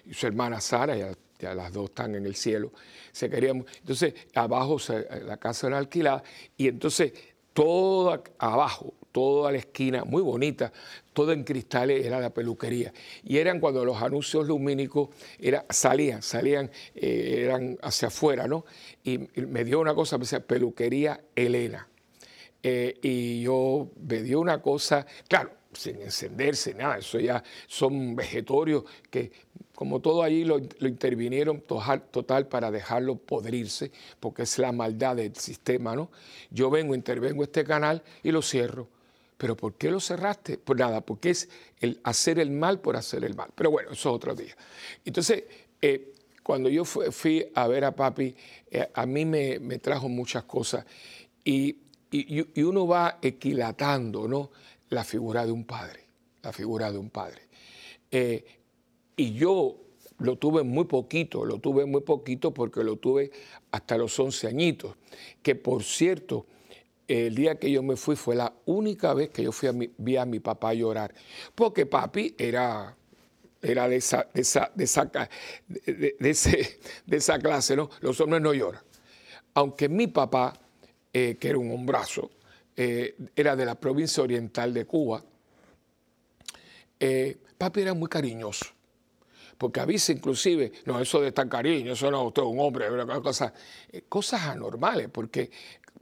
[0.06, 2.72] y, su hermana Sara, ya, las dos están en el cielo,
[3.12, 3.66] se querían.
[3.80, 4.78] Entonces, abajo
[5.26, 6.24] la casa era alquilada
[6.56, 7.12] y entonces
[7.52, 10.72] todo abajo, toda la esquina, muy bonita,
[11.14, 12.94] todo en cristales, era la peluquería.
[13.24, 18.66] Y eran cuando los anuncios lumínicos era, salían, salían, eh, eran hacia afuera, ¿no?
[19.04, 21.88] Y, me dio una cosa, me decía, peluquería Elena.
[22.62, 28.84] Eh, y yo me dio una cosa, claro, sin encenderse, nada, eso ya son vegetorios
[29.10, 29.32] que
[29.76, 35.96] como todo allí lo, intervinieron total, para dejarlo podrirse, porque es la maldad del sistema,
[35.96, 36.12] ¿no?
[36.52, 38.88] Yo vengo, intervengo este canal y lo cierro.
[39.38, 40.58] ¿Pero por qué lo cerraste?
[40.58, 41.50] Pues nada, porque es
[42.04, 43.50] hacer el mal por hacer el mal.
[43.56, 44.56] Pero bueno, eso es otro día.
[45.04, 45.44] Entonces,
[45.82, 48.36] eh, cuando yo fui, a ver a papi,
[48.70, 50.86] eh, a mí me, trajo muchas cosas
[51.44, 51.78] y,
[52.12, 54.52] y, uno va equilatando, ¿no?
[54.90, 56.06] la figura de un padre,
[56.42, 57.42] la figura de un padre.
[58.12, 58.46] Eh,
[59.16, 59.78] y yo
[60.20, 63.32] lo tuve muy poquito, lo tuve muy poquito porque lo tuve
[63.72, 64.96] hasta los 11 añitos,
[65.42, 66.46] que por cierto,
[67.14, 70.18] el día que yo me fui fue la única vez que yo fui a vi
[70.18, 71.14] a mi papá llorar,
[71.54, 72.96] porque papi era,
[73.62, 74.84] era de, esa, de, esa, de,
[77.12, 77.90] esa, clase, ¿no?
[78.02, 78.82] Los hombres no lloran.
[79.54, 80.60] Aunque mi papá,
[81.14, 82.32] eh, que era un hombrazo,
[82.76, 85.24] eh, era de la provincia oriental de Cuba,
[87.00, 88.66] eh, papi era muy cariñoso.
[89.56, 92.88] Porque avisa inclusive, no, eso de estar cariño, eso no, usted es un hombre,
[94.10, 95.52] cosas anormales, porque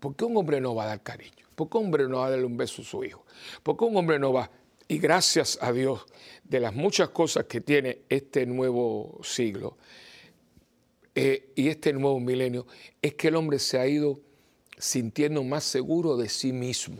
[0.02, 1.46] ¿por qué un hombre no va a dar cariño?
[1.56, 3.24] ¿Por qué un hombre no va a darle un beso a su hijo?
[3.64, 4.52] ¿Por qué un hombre no va?
[4.88, 6.06] Y gracias a Dios,
[6.44, 9.78] de las muchas cosas que tiene este nuevo siglo
[11.16, 12.66] y este nuevo milenio,
[13.02, 14.20] es que el hombre se ha ido
[14.78, 16.98] sintiendo más seguro de sí mismo.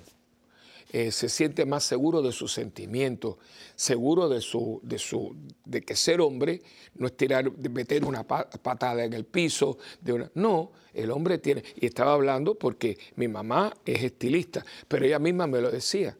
[0.94, 3.38] Eh, se siente más seguro de sus sentimientos,
[3.78, 6.62] seguro de, su, de, su, de que ser hombre
[6.96, 9.78] no es tirar, meter una patada en el piso.
[10.02, 15.06] De una, no, el hombre tiene, y estaba hablando porque mi mamá es estilista, pero
[15.06, 16.18] ella misma me lo decía.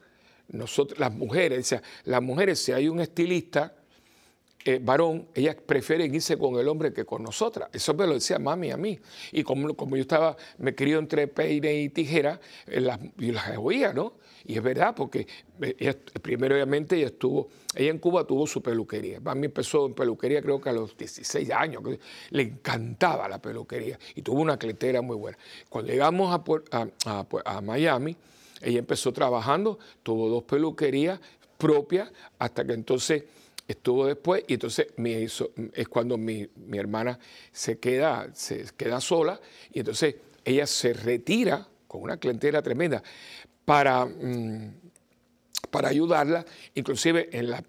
[0.48, 3.76] Nosotros, las mujeres, las mujeres, si hay un estilista,
[4.66, 7.70] eh, varón, ellas prefieren irse con el hombre que con nosotras.
[7.74, 9.00] Eso me lo decía mami a mí.
[9.32, 13.58] Y como, como yo estaba, me crió entre peine y tijera, eh, las, y las
[13.58, 14.14] oía, ¿no?
[14.46, 15.28] Y es verdad, porque
[15.62, 19.20] eh, primero obviamente ella estuvo, ella en Cuba tuvo su peluquería.
[19.20, 21.84] Mami empezó en peluquería creo que a los 16 años,
[22.30, 25.38] le encantaba la peluquería y tuvo una cletera muy buena.
[25.70, 26.34] Cuando llegamos
[26.72, 28.16] a, a, a Miami,
[28.62, 31.20] ella empezó trabajando, tuvo dos peluquerías
[31.58, 33.24] propias, hasta que entonces
[33.72, 34.88] estuvo después y entonces
[35.74, 37.20] es cuando mi, hermana
[37.52, 39.40] se queda, se queda sola
[39.74, 43.04] y entonces ella se retira con una clientela tremenda
[43.66, 44.74] para, mm,
[45.70, 47.64] para ayudarla, inclusive en la,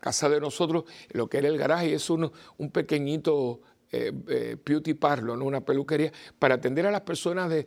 [0.00, 3.60] casa de nosotros, lo que era el garaje, es un, un pequeñito
[3.94, 4.56] eh, eh,
[5.22, 5.44] ¿no?
[5.44, 7.66] una peluquería, para atender a las personas de,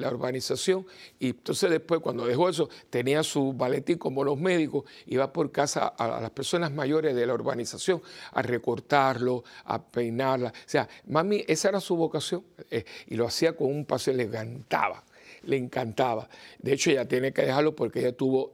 [0.00, 0.86] la urbanización.
[1.18, 5.86] Y entonces después, cuando dejó eso, tenía su baletín como los médicos, iba por casa
[5.88, 8.00] a, las personas mayores de la urbanización
[8.32, 10.48] a recortarlo, a peinarla.
[10.48, 14.24] O sea, mami, esa era su vocación eh, y lo hacía con un paseo, le
[14.24, 15.04] encantaba,
[15.42, 16.28] le encantaba.
[16.58, 18.52] De hecho, ella tiene que dejarlo porque ella tuvo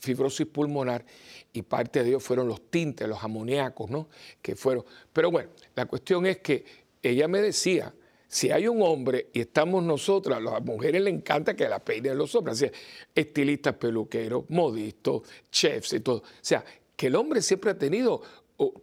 [0.00, 1.04] fibrosis pulmonar
[1.52, 4.08] y parte de ellos fueron los tintes, los amoníacos, ¿no?
[4.42, 4.84] Que fueron.
[5.12, 6.64] Pero bueno, la cuestión es que
[7.02, 7.92] ella me decía,
[8.28, 12.16] si hay un hombre y estamos nosotras, a las mujeres les encanta que la peinen
[12.16, 12.72] los hombres, así,
[13.14, 16.18] estilistas, peluqueros, modistas, chefs y todo.
[16.18, 16.64] O sea,
[16.96, 18.22] que el hombre siempre ha tenido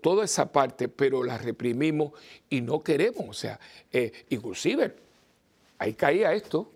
[0.02, 2.12] toda esa parte, pero la reprimimos
[2.50, 3.30] y no queremos.
[3.30, 3.60] O sea,
[3.92, 4.96] eh, inclusive,
[5.78, 6.72] ahí caía esto,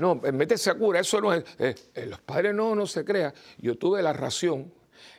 [0.00, 1.44] no, métese a cura, eso no es.
[1.58, 3.32] Eh, eh, los padres no, no se crean.
[3.58, 4.72] Yo tuve la ración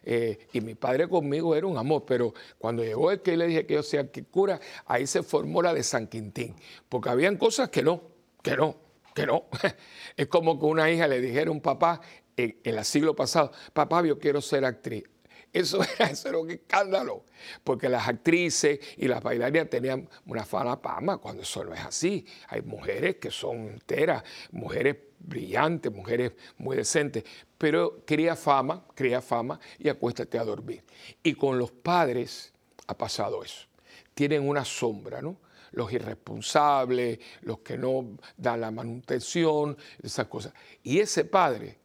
[0.04, 3.65] eh, y mi padre conmigo era un amor, pero cuando llegó el que le dije
[3.65, 6.56] que yo sea cura, ahí se formó la de San Quintín,
[6.89, 8.02] porque habían cosas que no,
[8.41, 8.76] que no,
[9.13, 9.46] que no.
[10.17, 12.02] es como que una hija le dijera a un papá
[12.36, 15.04] en el siglo pasado, papá, yo quiero ser actriz.
[15.53, 17.25] Eso era, un escándalo,
[17.63, 22.25] porque las actrices y las bailarinas tenían una fama fama cuando eso no es así.
[22.47, 27.25] Hay mujeres que son enteras, mujeres brillantes, mujeres muy decentes,
[27.57, 30.85] pero quería fama, quería fama y acuéstate a dormir.
[31.21, 32.53] Y con los padres
[32.87, 33.67] ha pasado eso.
[34.13, 35.37] Tienen una sombra, ¿no?
[35.73, 40.53] Los irresponsables, los que no dan la manutención, esas cosas.
[40.83, 41.77] Y ese padre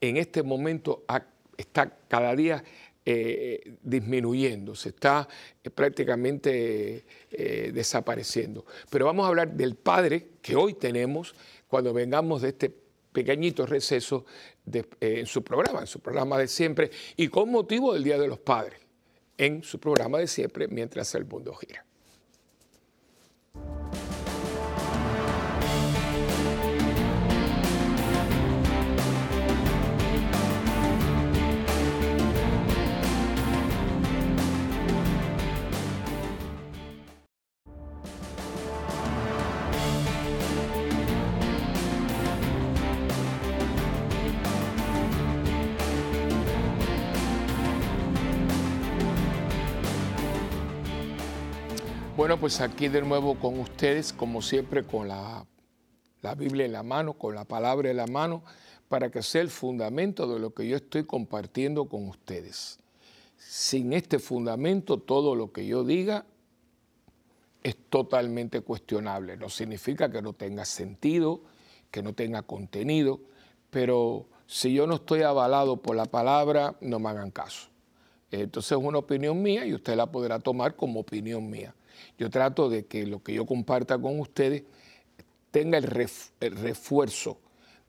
[0.00, 1.04] en este momento
[1.56, 2.62] está cada día
[3.04, 5.26] eh, disminuyendo, se está
[5.64, 8.64] eh, prácticamente eh, desapareciendo.
[8.90, 11.34] Pero vamos a hablar del Padre que hoy tenemos
[11.66, 12.72] cuando vengamos de este
[13.12, 14.24] pequeñito receso
[15.00, 18.38] en su programa, en su programa de siempre, y con motivo del Día de los
[18.38, 18.78] Padres,
[19.36, 21.84] en su programa de siempre, mientras el mundo gira.
[52.14, 55.46] Bueno, pues aquí de nuevo con ustedes, como siempre, con la,
[56.36, 58.44] Biblia en la mano, con la palabra en la mano,
[58.88, 62.78] para que sea el fundamento de lo que yo estoy compartiendo con ustedes.
[63.38, 66.26] Sin este fundamento, todo lo que yo diga
[67.62, 69.38] es totalmente cuestionable.
[69.38, 71.40] No significa que no tenga sentido,
[71.90, 73.20] que no tenga contenido,
[73.70, 77.68] pero si yo no estoy avalado por la palabra, no me hagan caso.
[78.30, 81.74] Entonces es una opinión mía y usted la podrá tomar como opinión mía.
[82.18, 84.62] Yo trato de que lo que yo comparta con ustedes
[85.50, 87.38] tenga el, refuerzo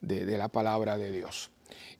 [0.02, 1.50] de, la palabra de Dios.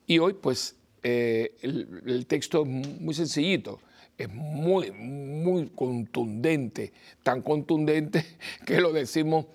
[0.06, 3.80] Y hoy, pues, eh, el, texto es muy sencillito,
[4.16, 8.24] es muy, muy contundente, tan contundente
[8.66, 9.46] que lo decimos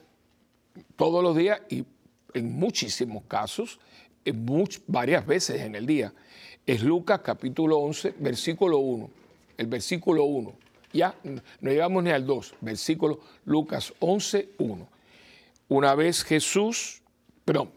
[0.95, 1.85] todos los días y
[2.33, 3.79] en muchísimos casos,
[4.25, 4.45] en
[4.87, 6.13] varias veces en el día.
[6.65, 9.09] Es Lucas capítulo 11, versículo 1.
[9.57, 14.87] El versículo 1 ya no llegamos ni al 2, versículo Lucas 11, 1.
[15.69, 17.01] Una vez Jesús,
[17.45, 17.71] perdón,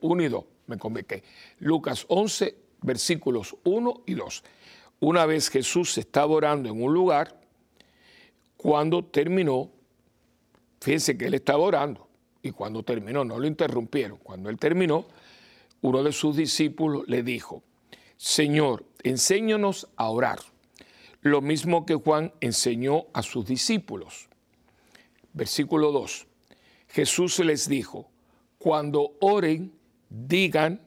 [0.00, 1.22] 1 y 2, me convoqué.
[1.58, 4.44] Lucas 11, versículos 1 y 2.
[5.00, 7.38] Una vez Jesús estaba orando en un lugar,
[8.56, 9.70] cuando terminó,
[10.80, 12.08] fíjense que él estaba orando,
[12.42, 15.06] y cuando terminó, no lo interrumpieron, cuando él terminó,
[15.82, 17.62] uno de sus discípulos le dijo,
[18.16, 20.38] Señor, enséñanos a orar
[21.26, 24.28] lo mismo que Juan enseñó a sus discípulos.
[25.32, 26.26] Versículo 2.
[26.88, 28.10] Jesús les dijo,
[28.58, 29.72] cuando oren,
[30.08, 30.80] digan,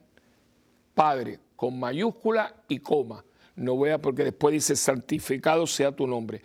[0.94, 3.24] Padre, con mayúscula y coma.
[3.56, 6.42] No voy a, porque después dice, santificado sea tu nombre.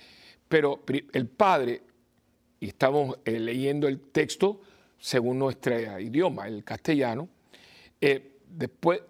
[0.48, 1.82] Pero el Padre,
[2.60, 4.62] y estamos eh, leyendo el texto
[5.00, 7.30] según nuestro idioma, el castellano,
[8.00, 9.02] eh, Después,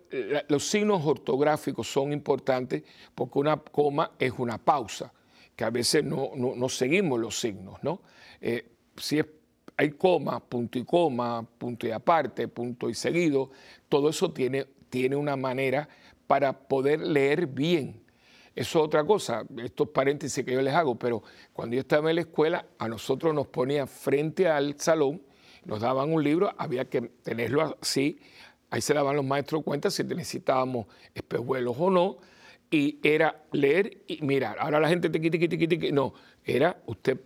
[0.47, 2.81] los signos ortográficos son importantes
[3.13, 5.13] porque una coma es una pausa,
[5.55, 8.01] que a veces no, seguimos los signos, ¿no?
[8.41, 9.21] Eh, si
[9.77, 13.51] hay coma, punto y coma, punto y aparte, punto y seguido,
[13.87, 15.87] todo eso tiene, tiene una manera
[16.25, 18.01] para poder leer bien.
[18.55, 21.21] Eso es otra cosa, estos paréntesis que yo les hago, pero
[21.53, 25.21] cuando yo estaba en la escuela, a nosotros nos ponían frente al salón,
[25.65, 28.19] nos daban un libro, había que tenerlo así,
[28.69, 32.17] Ahí se daban los maestros cuenta si necesitábamos espejuelos o no.
[32.69, 34.57] Y era leer y mirar.
[34.59, 37.19] Ahora la gente te quita, quita, quita, No, era usted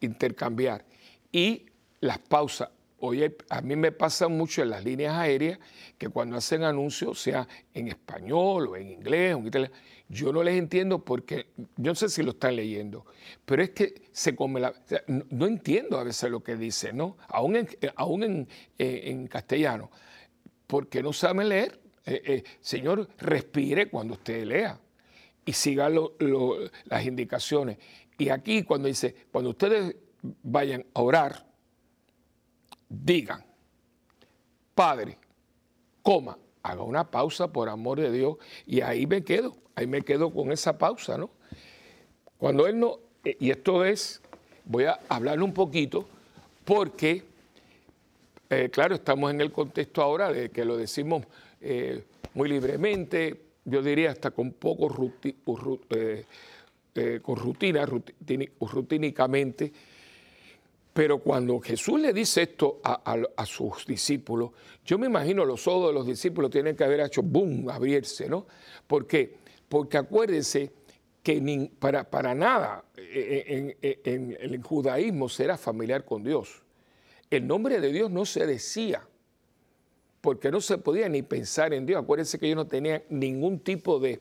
[0.00, 0.84] intercambiar.
[1.32, 1.66] Y
[2.00, 2.68] las pausas.
[2.98, 5.58] Oye, a mí me pasa mucho en las líneas aéreas
[5.98, 9.74] que cuando hacen anuncios, sea en español o en inglés o en italiano,
[10.08, 13.04] yo no les entiendo porque yo no sé si lo están leyendo,
[13.44, 14.72] pero es que se come la.
[15.06, 17.18] no, entiendo a veces lo que dice, ¿no?
[17.28, 19.90] Aún en, aún en, en castellano
[20.66, 21.80] porque no saben leer.
[22.06, 24.78] Eh, eh, señor, respire cuando usted lea
[25.44, 27.78] y siga las indicaciones.
[28.18, 29.96] Y aquí cuando dice, cuando ustedes
[30.42, 31.46] vayan a orar,
[32.88, 33.44] digan,
[34.74, 35.18] Padre,
[36.02, 40.32] coma, haga una pausa por amor de Dios y ahí me quedo, ahí me quedo
[40.32, 41.30] con esa pausa, ¿no?
[42.38, 44.20] Cuando Él no, eh, y esto es,
[44.64, 46.08] voy a hablar un poquito
[46.64, 47.24] porque
[48.50, 51.24] eh, claro, estamos en el contexto ahora de que lo decimos
[51.60, 52.04] eh,
[52.34, 55.12] muy libremente, yo diría hasta con poco
[55.90, 57.86] eh, rutina,
[58.60, 59.72] rutínicamente.
[60.92, 64.50] Pero cuando Jesús le dice esto a, sus discípulos,
[64.84, 68.46] yo me imagino los ojos de los discípulos tienen que haber hecho boom, abrirse, ¿no?
[68.86, 69.34] ¿Por qué?
[69.68, 70.70] Porque acuérdense
[71.20, 76.63] que para, para nada en, en el judaísmo será familiar con Dios
[77.30, 79.06] el nombre de Dios no se decía,
[80.24, 82.02] porque no se podía ni pensar en Dios.
[82.02, 84.20] Acuérdense que ellos no tenían ningún tipo de,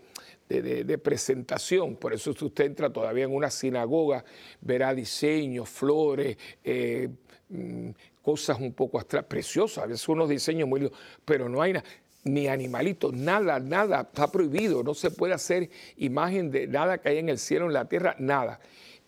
[1.02, 4.26] presentación, por eso si usted entra todavía en una sinagoga,
[4.60, 7.10] verá diseños, flores, eh,
[7.48, 7.90] mm,
[8.22, 10.92] cosas un poco atrás, preciosas, a veces unos diseños muy
[11.24, 11.86] pero no hay nada.
[12.26, 17.18] ni animalitos, nada, nada, está prohibido, no se puede hacer imagen de nada que hay
[17.20, 18.60] en el cielo, en la tierra, nada.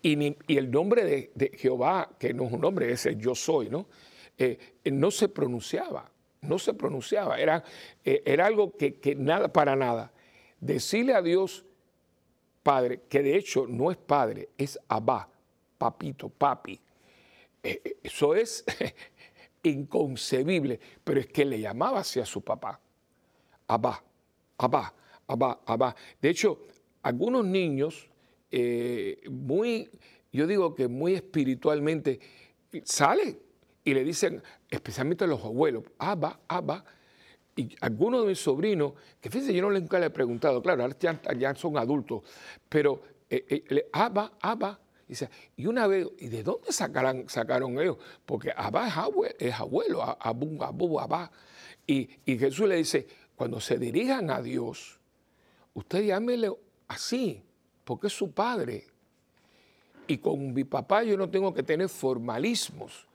[0.06, 3.88] Y, el nombre de, Jehová, que no es un nombre, es el yo soy, ¿no?
[4.38, 6.08] Eh, no se pronunciaba,
[6.42, 7.64] no se pronunciaba, era,
[8.04, 10.12] eh, era algo que, nada, para nada.
[10.60, 11.64] Decirle a Dios,
[12.62, 15.28] Padre, que de hecho no es Padre, es Abba,
[15.76, 16.80] papito, papi.
[17.64, 18.64] Eh, eso es
[19.64, 22.78] inconcebible, pero es que le llamaba así a su papá.
[23.66, 24.00] Abba,
[24.58, 24.94] Abba,
[25.26, 25.96] Abba, Abba.
[26.22, 26.60] De hecho,
[27.02, 28.08] algunos niños,
[28.50, 29.90] eh, muy,
[30.32, 32.20] yo digo que muy espiritualmente,
[32.84, 33.38] salen
[33.84, 36.84] y le dicen, especialmente a los abuelos, Abba, Abba.
[37.54, 41.54] Y algunos de mis sobrinos, que fíjense, yo no nunca le he preguntado, claro, ya,
[41.54, 42.22] son adultos,
[42.68, 44.78] pero eh, eh, Abba, Abba,
[45.56, 47.96] y una vez, ¿y de dónde sacaron ellos?
[48.24, 51.30] Porque Abba es abuelo, es abuelo Abu, Abu, Abba.
[51.86, 54.98] Y, y Jesús le dice, cuando se dirijan a Dios,
[55.74, 56.50] usted llámele
[56.88, 57.42] así,
[57.86, 58.84] porque es su padre.
[60.08, 63.06] Y con mi papá yo no tengo que tener formalismos.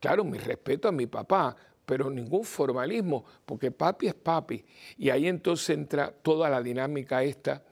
[0.00, 1.54] Claro, mi respeto a mi papá,
[1.84, 4.64] pero ningún formalismo, porque papi es papi.
[4.96, 7.62] Y ahí entonces entra toda la dinámica esta,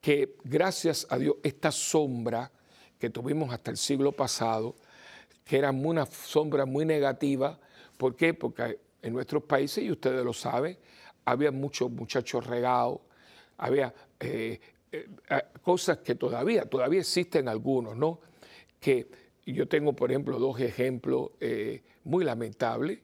[0.00, 2.50] que gracias a Dios, esta sombra
[2.98, 4.74] que tuvimos hasta el siglo pasado,
[5.44, 7.58] que era una sombra muy negativa,
[7.98, 8.32] ¿por qué?
[8.32, 10.78] Porque en nuestros países, y ustedes lo saben,
[11.26, 13.00] había muchos muchachos regados,
[13.58, 14.60] había eh,
[14.92, 15.08] eh,
[15.62, 18.20] cosas que todavía, todavía existen algunos, ¿no?
[18.78, 19.08] Que
[19.46, 22.98] yo tengo, por ejemplo, dos ejemplos eh, muy lamentables,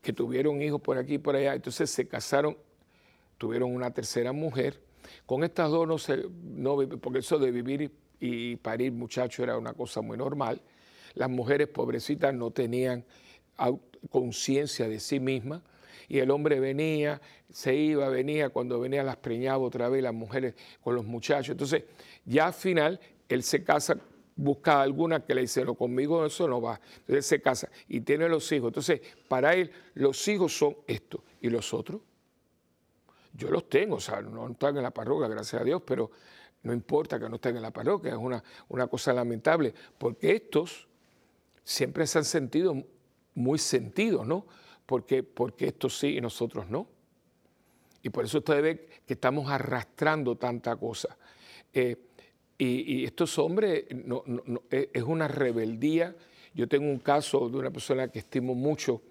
[0.00, 2.56] que tuvieron hijos por aquí y por allá, entonces se casaron,
[3.36, 4.80] tuvieron una tercera mujer,
[5.26, 9.72] con estas dos no se, no, porque eso de vivir y parir muchachos era una
[9.74, 10.60] cosa muy normal,
[11.14, 13.04] las mujeres pobrecitas no tenían
[14.08, 15.62] conciencia de sí mismas,
[16.08, 20.54] y el hombre venía, se iba, venía, cuando venía las preñaba otra vez las mujeres
[20.82, 21.50] con los muchachos.
[21.50, 21.84] Entonces,
[22.24, 23.96] ya al final, él se casa,
[24.36, 26.80] busca alguna que le dice, no, conmigo eso no va.
[26.84, 28.68] Entonces, él se casa y tiene los hijos.
[28.68, 31.22] Entonces, para él, los hijos son esto.
[31.40, 32.00] ¿Y los otros?
[33.34, 36.10] Yo los tengo, o sea, no están en la parroquia, gracias a Dios, pero
[36.62, 40.88] no importa que no estén en la parroquia, es una, una cosa lamentable, porque estos
[41.62, 42.74] siempre se han sentido
[43.34, 44.46] muy sentidos, ¿no?
[44.86, 46.86] Porque, porque esto sí y nosotros no.
[48.02, 51.16] Y por eso ustedes ven que estamos arrastrando tanta cosa.
[51.72, 51.96] Eh,
[52.58, 54.22] y, estos hombres no,
[54.70, 56.14] es una rebeldía.
[56.54, 59.02] Yo tengo un caso de una persona que estimo mucho.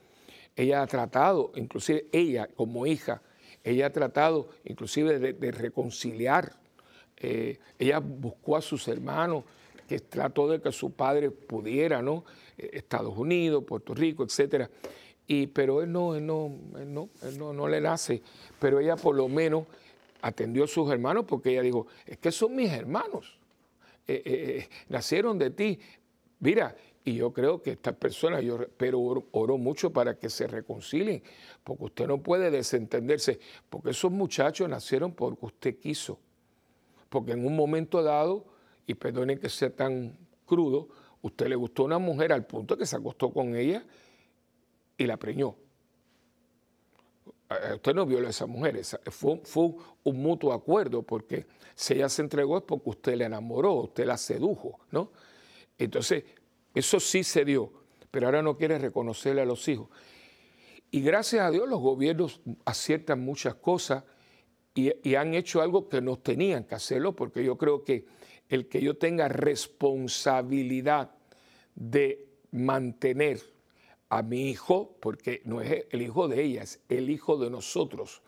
[0.56, 3.22] Ella ha tratado, inclusive ella como hija,
[3.64, 6.54] ella ha tratado inclusive de, reconciliar.
[7.18, 9.44] Eh, ella buscó a sus hermanos,
[9.88, 12.26] que trató de que su padre pudiera, ¿no?
[12.58, 14.70] Eh, Estados Unidos, Puerto Rico, etcétera.
[15.28, 16.52] Y, pero él no, él no,
[16.86, 18.22] no, no, no le nace.
[18.60, 19.66] Pero ella por lo menos
[20.22, 23.38] atendió a sus hermanos porque ella dijo, es que son mis hermanos,
[24.08, 25.80] eh, eh, eh, nacieron de ti.
[26.40, 31.22] Mira, y yo creo que estas personas, yo pero oro, mucho para que se reconcilien,
[31.64, 36.20] porque usted no puede desentenderse, porque esos muchachos nacieron porque usted quiso.
[37.10, 38.46] Porque en un momento dado,
[38.88, 40.88] y perdonen que sea tan crudo,
[41.22, 43.86] usted le gustó a una mujer al punto que se acostó con ella
[44.98, 45.56] y la preñó.
[47.76, 48.82] Usted no violó a esa mujer,
[49.12, 49.74] fue, fue,
[50.04, 54.18] un mutuo acuerdo, porque si ella se entregó es porque usted la enamoró, usted la
[54.18, 55.12] sedujo, ¿no?
[55.78, 56.24] Entonces,
[56.74, 57.72] eso sí se dio,
[58.10, 59.90] pero ahora no quiere reconocerle a los hijos.
[60.90, 64.04] Y gracias a Dios los gobiernos aciertan muchas cosas
[64.74, 68.06] y, y han hecho algo que no tenían que hacerlo, porque yo creo que
[68.50, 71.12] el que yo tenga responsabilidad
[71.76, 73.53] de mantener
[74.18, 78.22] a mi hijo, porque no es el hijo de ella, es el hijo de nosotros.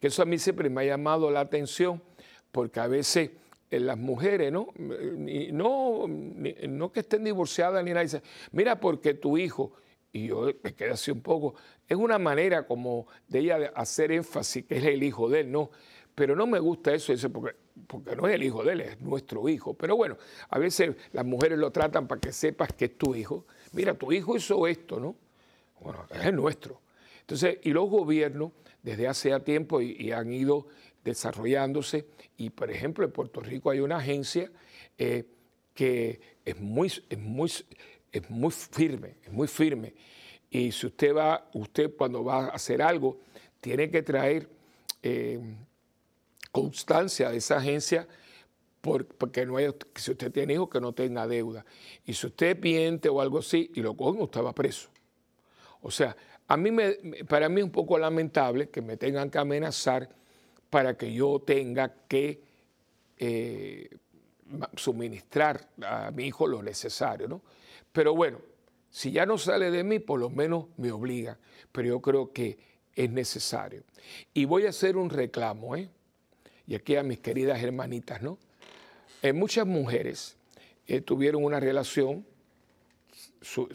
[0.00, 2.02] Que eso a mí siempre me ha llamado la atención,
[2.50, 3.30] porque a veces
[3.70, 4.68] en las mujeres, ¿no?
[4.76, 9.74] no, no que estén divorciadas ni nada, dice, mira, porque tu hijo,
[10.10, 11.54] y yo me quedé así un poco,
[11.86, 15.70] es una manera como de ella hacer énfasis que es el hijo de él, ¿no?
[16.16, 17.54] Pero no me gusta eso, eso porque,
[17.86, 19.74] porque no es el hijo de él, es nuestro hijo.
[19.74, 20.16] Pero bueno,
[20.48, 23.46] a veces las mujeres lo tratan para que sepas que es tu hijo.
[23.70, 25.14] Mira, tu hijo hizo esto, ¿no?
[25.80, 26.80] Bueno, es nuestro.
[27.20, 28.52] Entonces, y los gobiernos
[28.82, 30.66] desde hace tiempo y, han ido
[31.04, 32.06] desarrollándose.
[32.36, 34.50] Y por ejemplo, en Puerto Rico hay una agencia
[34.96, 35.24] eh,
[35.74, 37.52] que es muy, es, muy,
[38.12, 39.94] es muy firme, es muy firme.
[40.50, 43.20] Y si usted va, usted cuando va a hacer algo,
[43.60, 44.48] tiene que traer
[45.02, 45.38] eh,
[46.50, 48.08] constancia de esa agencia
[48.80, 51.64] porque no hay, si usted tiene hijos que no tenga deuda.
[52.06, 54.88] Y si usted miente o algo así y lo cogen, usted va preso.
[55.82, 56.16] O sea,
[56.46, 56.92] a mí me,
[57.28, 60.08] para mí es un poco lamentable que me tengan que amenazar
[60.70, 62.42] para que yo tenga que
[63.16, 63.88] eh,
[64.76, 67.42] suministrar a mi hijo lo necesario, ¿no?
[67.92, 68.38] Pero bueno,
[68.90, 71.38] si ya no sale de mí, por lo menos me obliga,
[71.72, 72.58] pero yo creo que
[72.94, 73.82] es necesario.
[74.34, 75.88] Y voy a hacer un reclamo, ¿eh?
[76.66, 78.38] Y aquí a mis queridas hermanitas, ¿no?
[79.22, 80.36] Eh, muchas mujeres
[80.86, 82.26] eh, tuvieron una relación,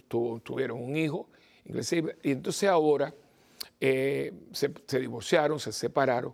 [0.07, 1.27] tuvieron un hijo,
[1.65, 3.13] y entonces ahora
[3.79, 6.33] eh, se, divorciaron, se separaron,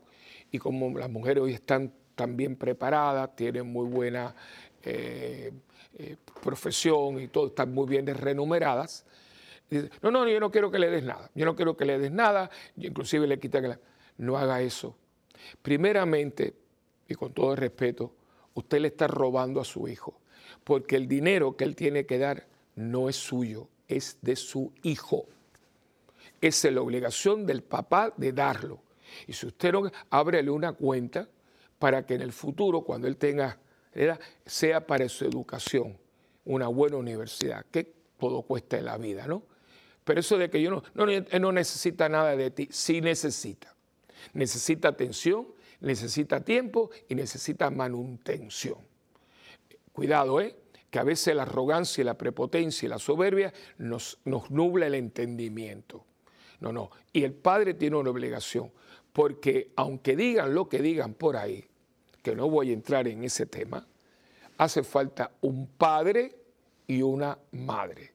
[0.51, 4.35] y como las mujeres hoy están tan bien preparadas, tienen muy buena
[4.83, 5.51] eh,
[6.41, 9.05] profesión y todo, están muy bien renumeradas,
[10.01, 12.11] no, no, yo no quiero que le des nada, yo no quiero que le des
[12.11, 13.79] nada, inclusive le quita que la...
[14.17, 14.97] No haga eso.
[15.61, 16.55] Primeramente,
[17.07, 18.13] y con todo respeto,
[18.55, 20.19] usted le está robando a su hijo
[20.63, 25.25] porque el dinero que él tiene que dar no es suyo, es de su hijo.
[26.39, 28.79] Es la obligación del papá de darlo.
[29.27, 31.27] Y si usted no, ábrele una cuenta
[31.79, 33.57] para que en el futuro, cuando él tenga,
[34.45, 35.97] sea para su educación,
[36.45, 39.43] una buena universidad, que todo cuesta en la vida, ¿no?
[40.03, 41.05] Pero eso de que yo no, no,
[41.39, 43.75] no necesita nada de ti, sí necesita.
[44.33, 45.47] Necesita atención,
[45.81, 48.77] necesita tiempo y necesita manutención.
[49.91, 50.55] Cuidado, ¿eh?
[50.89, 56.05] Que a veces la arrogancia la prepotencia y la soberbia nos, nos nubla el entendimiento.
[56.59, 56.91] No, no.
[57.13, 58.71] Y el padre tiene una obligación,
[59.13, 61.65] porque aunque digan lo que digan por ahí,
[62.21, 63.85] que no voy a entrar en ese tema,
[64.57, 66.35] hace falta un padre
[66.87, 68.13] y una madre.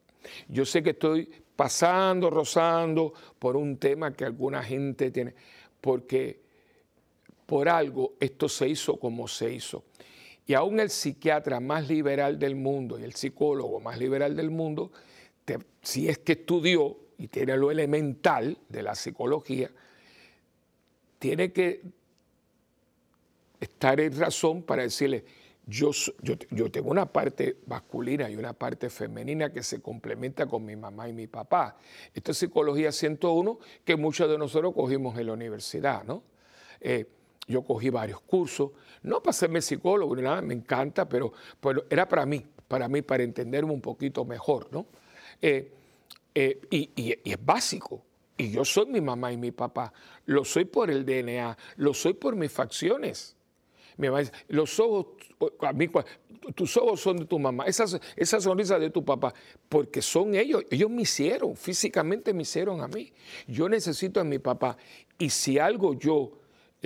[0.49, 5.35] Yo sé que estoy pasando, rozando por un tema que alguna gente tiene,
[5.81, 6.41] porque
[7.47, 9.85] por algo esto se hizo como se hizo.
[10.47, 14.93] Y aún el psiquiatra más liberal del mundo y el psicólogo más liberal del mundo,
[15.83, 19.71] si es que estudió y tiene lo elemental de la psicología,
[21.19, 21.83] tiene que
[23.61, 25.25] estar en razón para decirle,
[25.67, 30.65] yo, yo, yo, tengo una parte masculina y una parte femenina que se complementa con
[30.65, 31.79] mi mamá y mi papá.
[32.13, 36.23] Esto es Psicología 101 que muchos de nosotros cogimos en la universidad, ¿no?
[36.81, 37.07] Eh,
[37.47, 38.71] yo cogí varios cursos,
[39.03, 41.33] no para serme psicólogo ni nada, me encanta, pero,
[41.91, 44.87] era para mí, para mí, para entenderme un poquito mejor, ¿no?
[45.41, 45.73] Eh,
[46.35, 48.03] eh, y, es básico.
[48.37, 49.93] Y yo soy mi mamá y mi papá.
[50.27, 53.37] Lo soy por el DNA, lo soy por mis facciones.
[53.97, 55.07] Mi mamá dice, los ojos,
[55.61, 55.89] a mí,
[56.55, 57.85] tus ojos son de tu mamá, esa,
[58.17, 59.33] esa sonrisa de tu papá,
[59.69, 63.13] porque son ellos, ellos me hicieron, físicamente me hicieron a mí.
[63.47, 64.77] Yo necesito a mi papá.
[65.17, 66.33] Y si algo yo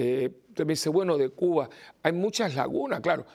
[0.01, 1.69] eh, usted me dice, bueno, de Cuba
[2.05, 3.27] hay muchas lagunas, claro.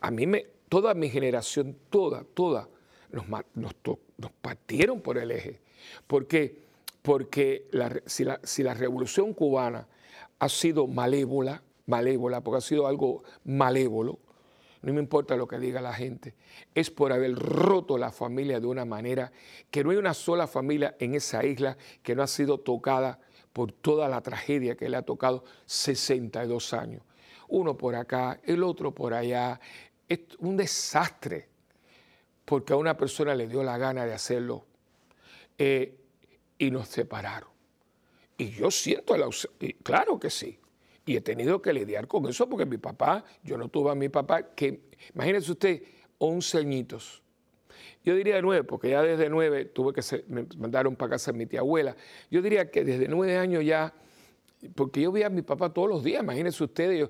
[0.00, 2.68] A, mí me, toda mi generación, toda, toda,
[3.12, 5.60] nos, nos, partieron por el eje.
[6.08, 6.64] ¿Por qué?
[7.02, 7.68] Porque
[8.06, 9.86] si, la, si la revolución cubana
[10.40, 14.18] ha sido malévola, malévola, porque ha sido algo malévolo,
[14.82, 16.34] no me importa lo que diga la gente,
[16.74, 19.30] es por haber roto la familia de una manera
[19.70, 23.20] que no hay una sola familia en esa isla que no ha sido tocada
[23.52, 27.02] por toda la tragedia que le ha tocado 62 años.
[27.48, 29.60] Uno por acá, el otro por allá.
[30.08, 31.48] Es un desastre
[32.44, 34.64] porque a una persona le dio la gana de hacerlo
[35.58, 35.96] eh,
[36.58, 37.50] y nos separaron.
[38.36, 39.28] Y yo siento la
[39.82, 40.58] claro que sí.
[41.06, 44.08] Y he tenido que lidiar con eso porque mi papá, yo no tuve a mi
[44.08, 45.82] papá, que imagínense usted,
[46.18, 47.22] 11 añitos
[48.02, 51.34] yo diría nueve, porque ya desde nueve tuve que ser, me mandaron para casa a
[51.34, 51.94] mi tía abuela.
[52.30, 53.92] Yo diría que desde nueve años ya,
[54.74, 57.08] porque yo veía a mi papá todos los días, imagínense ustedes,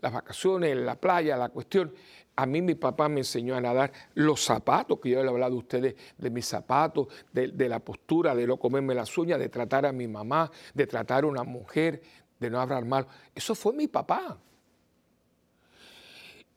[0.00, 1.94] las vacaciones, la playa, la cuestión.
[2.36, 5.56] A mí mi papá me enseñó a nadar los zapatos, que yo le he hablado
[5.56, 9.86] a ustedes de mis zapatos, de, la postura, de no comerme las uñas, de tratar
[9.86, 12.02] a mi mamá, de tratar a una mujer,
[12.38, 13.06] de no hablar mal.
[13.34, 14.38] Eso fue mi papá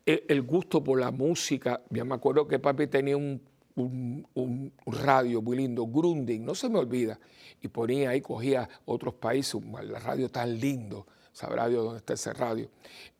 [0.05, 1.81] el gusto por la música.
[1.89, 3.41] Ya me acuerdo que papi tenía un
[3.75, 7.19] un, radio muy lindo, Grunding, no se me olvida,
[7.61, 12.33] y ponía ahí, cogía otros países, el radio tan lindo, sabrá Dios dónde está ese
[12.33, 12.69] radio,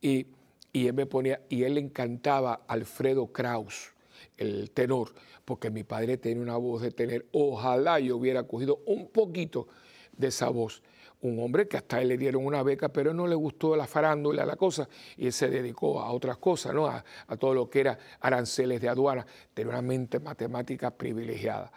[0.00, 0.26] y,
[0.72, 3.92] y él me ponía, y él le encantaba Alfredo Kraus,
[4.36, 5.12] el tenor,
[5.44, 9.68] porque mi padre tenía una voz de tener, ojalá yo hubiera cogido un poquito
[10.16, 10.82] de esa voz
[11.22, 14.44] un hombre que hasta él le dieron una beca, pero no le gustó la farándula,
[14.44, 16.86] la cosa, y él se dedicó a otras cosas, ¿no?
[16.86, 17.02] a,
[17.38, 21.72] todo lo que era aranceles de aduana, tenía una mente matemática privilegiada.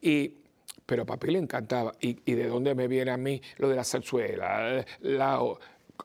[0.00, 0.34] Y,
[0.84, 1.92] pero a papi le encantaba.
[2.00, 4.84] Y, de dónde me viene a mí lo de la zarzuela?
[5.00, 5.40] La,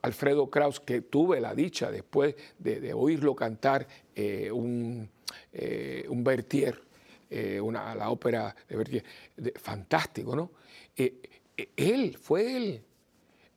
[0.02, 5.10] Alfredo Kraus, que tuve la dicha después de, oírlo cantar eh, un,
[5.52, 6.80] eh, un Bertier,
[7.30, 9.04] eh, una, la ópera de Bertier,
[9.56, 10.52] fantástico, ¿no?
[11.76, 12.84] Él, fue él,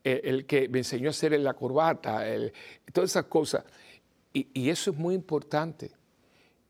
[0.05, 2.25] el, que me enseñó a hacer la corbata,
[2.93, 3.65] todas esas cosas.
[4.33, 5.91] Y, eso es muy importante.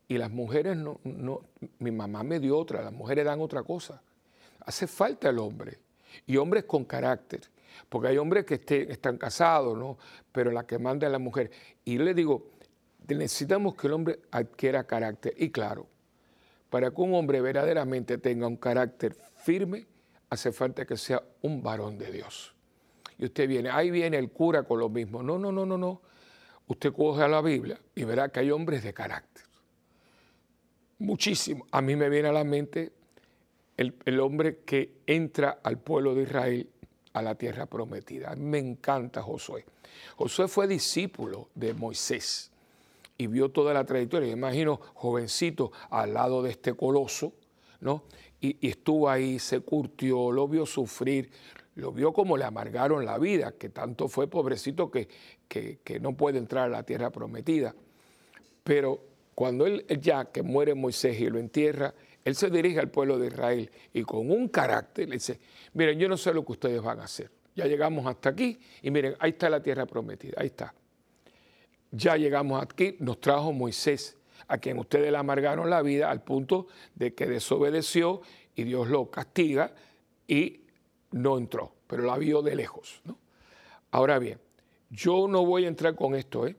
[0.07, 1.41] Y las mujeres no, no,
[1.79, 4.01] mi mamá me dio otra, las mujeres dan otra cosa.
[4.65, 5.79] Hace falta el hombre.
[6.25, 7.41] Y hombres con carácter.
[7.87, 8.59] Porque hay hombres que
[8.89, 9.97] están casados, ¿no?
[10.31, 11.51] Pero la que manda es la mujer.
[11.85, 12.51] Y yo le digo,
[13.07, 15.33] necesitamos que el hombre adquiera carácter.
[15.37, 15.87] Y claro,
[16.69, 19.85] para que un hombre verdaderamente tenga un carácter firme,
[20.31, 22.55] hace falta que sea un varón de Dios.
[23.19, 25.21] Y usted viene, ahí viene el cura con lo mismo.
[25.21, 26.01] No, no, no, no, no.
[26.67, 29.43] Usted coge a la Biblia y verá que hay hombres de carácter.
[30.99, 31.67] Muchísimo.
[31.71, 32.93] A mí me viene a la mente
[33.75, 36.69] el, el hombre que entra al pueblo de Israel
[37.11, 38.33] a la tierra prometida.
[38.37, 39.65] Me encanta Josué.
[40.15, 42.51] Josué fue discípulo de Moisés
[43.17, 44.31] y vio toda la trayectoria.
[44.31, 47.33] imagino jovencito al lado de este coloso,
[47.81, 48.03] ¿no?
[48.41, 51.29] Y, estuvo ahí, se curtió, lo vio sufrir,
[51.75, 55.07] lo vio como le amargaron la vida, que tanto fue pobrecito que,
[55.47, 57.75] que, no puede entrar a la tierra prometida.
[58.63, 58.99] Pero
[59.35, 63.27] cuando él ya que muere Moisés y lo entierra, él se dirige al pueblo de
[63.27, 65.39] Israel y con un carácter le dice,
[65.73, 67.31] miren, yo no sé lo que ustedes van a hacer.
[67.55, 70.73] Ya llegamos hasta aquí y miren, ahí está la tierra prometida, ahí está.
[71.91, 74.17] Ya llegamos aquí, nos trajo Moisés,
[74.51, 78.21] a quien ustedes le amargaron la vida al punto de que desobedeció
[78.53, 79.73] y Dios lo castiga
[80.27, 80.65] y
[81.11, 83.01] no entró, pero la vio de lejos.
[83.91, 84.39] Ahora bien,
[84.89, 86.47] yo no voy a entrar con esto.
[86.47, 86.57] ¿eh?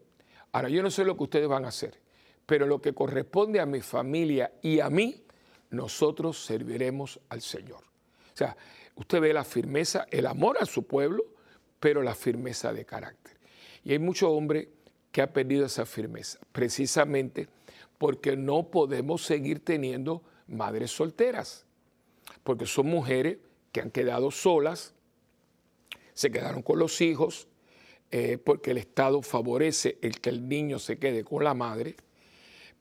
[0.53, 2.01] Ahora, yo no sé lo que ustedes van a hacer,
[2.47, 5.23] pero lo que corresponde a mi familia y a mí,
[5.69, 7.85] nosotros serviremos al Señor.
[8.33, 8.57] O sea,
[8.95, 11.25] usted ve la firmeza, el amor a su pueblo,
[11.79, 13.37] pero la firmeza de carácter.
[13.85, 14.71] Y hay mucho hombre
[15.11, 17.49] que ha perdido esa firmeza, precisamente
[18.03, 21.67] porque no podemos seguir teniendo madres solteras,
[22.43, 23.39] porque son mujeres
[23.71, 24.93] que han quedado solas,
[26.13, 27.47] se quedaron con los hijos,
[28.11, 31.95] eh, porque el Estado favorece el que el niño se quede con la madre,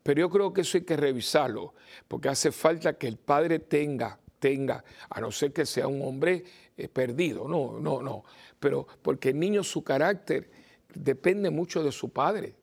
[0.02, 1.76] pero yo creo que eso hay que revisarlo,
[2.08, 6.44] porque hace falta que el padre tenga, tenga, a no ser que sea un hombre
[6.76, 8.24] eh, perdido, no, no, no,
[8.60, 10.50] pero porque el niño su carácter
[10.96, 12.56] depende mucho de su padre,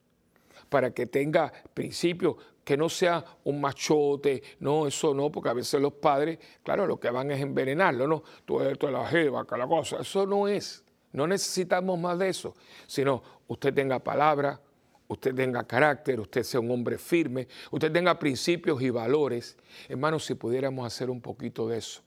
[0.69, 5.81] para que tenga principios, que no sea un machote, no, eso no, porque a veces
[5.81, 9.67] los padres, claro, lo que van es envenenarlo, no, tú eres la jeva, que la
[9.67, 12.55] cosa, eso no es, no necesitamos más de eso,
[12.87, 14.61] sino usted tenga palabra,
[15.09, 19.57] usted tenga carácter, usted sea un hombre firme, usted tenga principios y valores.
[19.89, 22.03] Hermanos, si pudiéramos hacer un poquito de eso.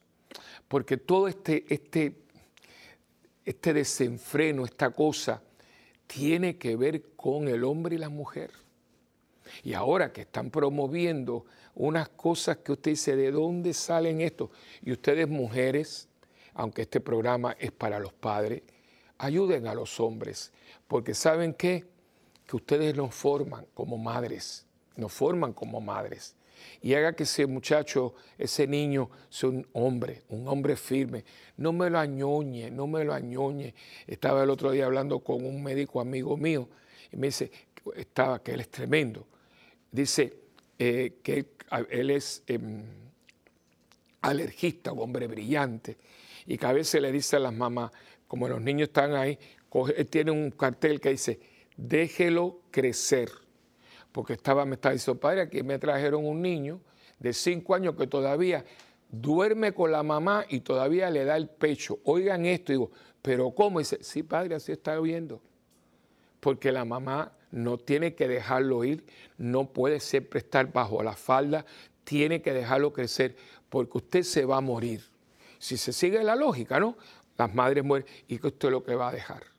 [0.67, 2.15] Porque todo este, este,
[3.43, 5.41] este desenfreno, esta cosa,
[6.13, 8.51] tiene que ver con el hombre y la mujer.
[9.63, 14.51] Y ahora que están promoviendo unas cosas que usted dice, ¿de dónde salen esto?
[14.81, 16.09] Y ustedes mujeres,
[16.53, 18.63] aunque este programa es para los padres,
[19.17, 20.51] ayuden a los hombres,
[20.87, 21.85] porque ¿saben qué?
[22.45, 24.65] que ustedes nos forman como madres,
[24.97, 26.35] nos forman como madres.
[26.81, 31.23] Y haga que ese muchacho, ese niño, sea un hombre, un hombre firme.
[31.57, 33.73] No me lo añoñe, no me lo añoñe.
[34.07, 36.67] Estaba el otro día hablando con un médico amigo mío
[37.11, 37.51] y me dice,
[37.95, 39.27] estaba, que él es tremendo.
[39.91, 40.33] Dice
[40.79, 41.45] eh, que
[41.89, 42.83] él, es em,
[44.21, 45.97] alergista, un hombre brillante,
[46.45, 47.91] y que a veces le dice a las mamás,
[48.27, 49.37] como los niños están ahí,
[49.95, 51.39] él tiene un cartel que dice,
[51.77, 53.29] déjelo crecer.
[54.11, 56.81] Porque estaba, me estaba diciendo, padre, aquí me trajeron un niño
[57.19, 58.65] de cinco años que todavía
[59.09, 61.99] duerme con la mamá y todavía le da el pecho.
[62.03, 62.91] Oigan esto, digo,
[63.21, 63.79] pero ¿cómo?
[63.79, 65.41] dice, sí, padre, así está viendo.
[66.39, 69.05] Porque la mamá no tiene que dejarlo ir,
[69.37, 71.65] no puede siempre estar bajo la falda,
[72.03, 73.35] tiene que dejarlo crecer,
[73.69, 75.01] porque usted se va a morir.
[75.59, 76.97] Si se sigue la lógica, ¿no?
[77.37, 79.50] Las madres mueren y que usted lo que va a dejar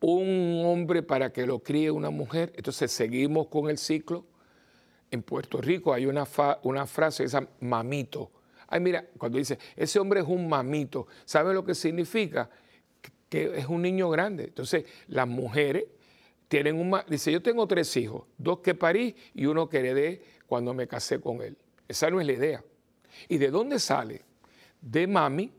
[0.00, 2.52] un hombre para que lo críe una mujer.
[2.56, 4.24] Entonces seguimos con el ciclo.
[5.10, 6.26] En Puerto Rico hay una,
[6.62, 8.30] una frase, esa mamito.
[8.68, 12.50] Ay, mira, cuando dice, ese hombre es un mamito, ¿sabe lo que significa?
[13.28, 14.44] Que, es un niño grande.
[14.44, 15.84] Entonces, las mujeres
[16.48, 16.94] tienen un...
[17.08, 21.18] Dice, yo tengo tres hijos, dos que parí y uno que heredé cuando me casé
[21.20, 21.56] con él.
[21.86, 22.64] Esa no es la idea.
[23.28, 24.22] ¿Y de dónde sale?
[24.82, 25.50] De mami,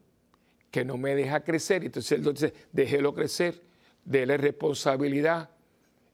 [0.69, 1.83] que no me deja crecer.
[1.83, 3.68] Entonces él dice, déjelo crecer
[4.10, 5.51] déle responsabilidad,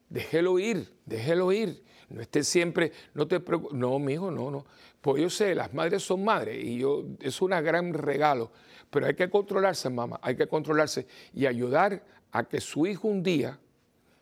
[0.09, 1.81] déjelo ir, déjelo ir.
[2.09, 3.75] No esté siempre, no te preocupes.
[3.75, 4.65] No, mi hijo, no, no.
[5.01, 8.51] Pues yo sé, las madres son madres y yo, es un gran regalo,
[8.89, 13.23] pero hay que controlarse, mamá, hay que controlarse y ayudar a que su hijo un
[13.23, 13.57] día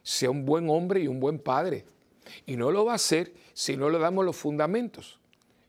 [0.03, 1.85] sea un buen hombre y un buen padre.
[2.45, 5.19] Y no lo va a hacer si no le damos los fundamentos.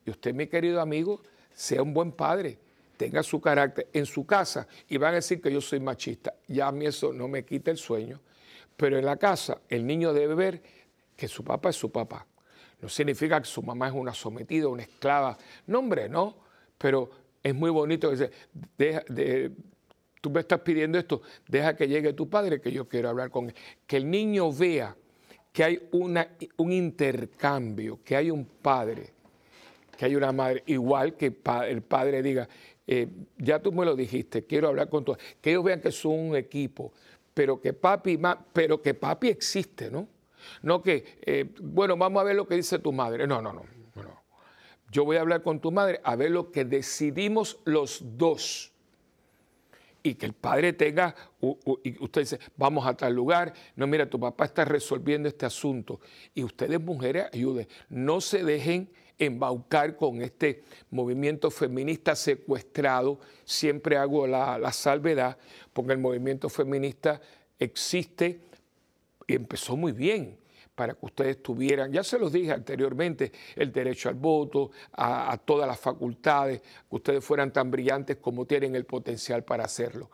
[0.04, 1.22] Y usted, mi querido amigo,
[1.54, 2.58] sea un buen padre,
[2.96, 6.34] tenga su carácter en su casa y van a decir que yo soy machista.
[6.48, 8.20] Ya a mí eso no me quita el sueño,
[8.76, 10.62] pero en la casa el niño debe ver
[11.16, 12.26] que su papá es su papá.
[12.80, 15.38] No significa que su mamá es una sometida, una esclava.
[15.66, 16.36] No, hombre, no.
[16.76, 17.10] Pero
[17.42, 18.30] es muy bonito que se,
[20.20, 23.46] tú me estás pidiendo esto, deja que llegue tu padre, que yo quiero hablar con
[23.46, 23.54] él.
[23.86, 24.96] Que el niño vea
[25.52, 29.12] que hay un intercambio, que hay un padre,
[29.96, 31.26] que hay una madre, igual que
[31.68, 32.48] el padre diga,
[32.86, 33.08] eh,
[33.38, 35.16] ya tú me lo dijiste, quiero hablar con tu...
[35.40, 36.92] Que ellos vean que son un equipo,
[37.32, 38.18] pero que papi,
[38.52, 40.08] pero que papi existe, ¿no?
[40.62, 43.26] No que, eh, bueno, vamos a ver lo que dice tu madre.
[43.26, 44.22] No, no, no, no.
[44.90, 48.72] Yo voy a hablar con tu madre a ver lo que decidimos los dos.
[50.02, 51.16] Y que el padre tenga,
[51.82, 53.54] y usted dice, vamos a tal lugar.
[53.74, 56.00] No, mira, tu papá está resolviendo este asunto.
[56.34, 57.66] Y ustedes, mujeres, ayuden.
[57.88, 63.18] No se dejen embaucar con este movimiento feminista secuestrado.
[63.44, 65.36] Siempre hago la, salvedad,
[65.72, 67.20] porque el movimiento feminista
[67.58, 68.40] existe
[69.26, 70.38] y empezó muy bien
[70.74, 75.68] para que ustedes tuvieran, ya se los dije anteriormente, el derecho al voto, a, todas
[75.68, 80.10] las facultades, que ustedes fueran tan brillantes como tienen el potencial para hacerlo.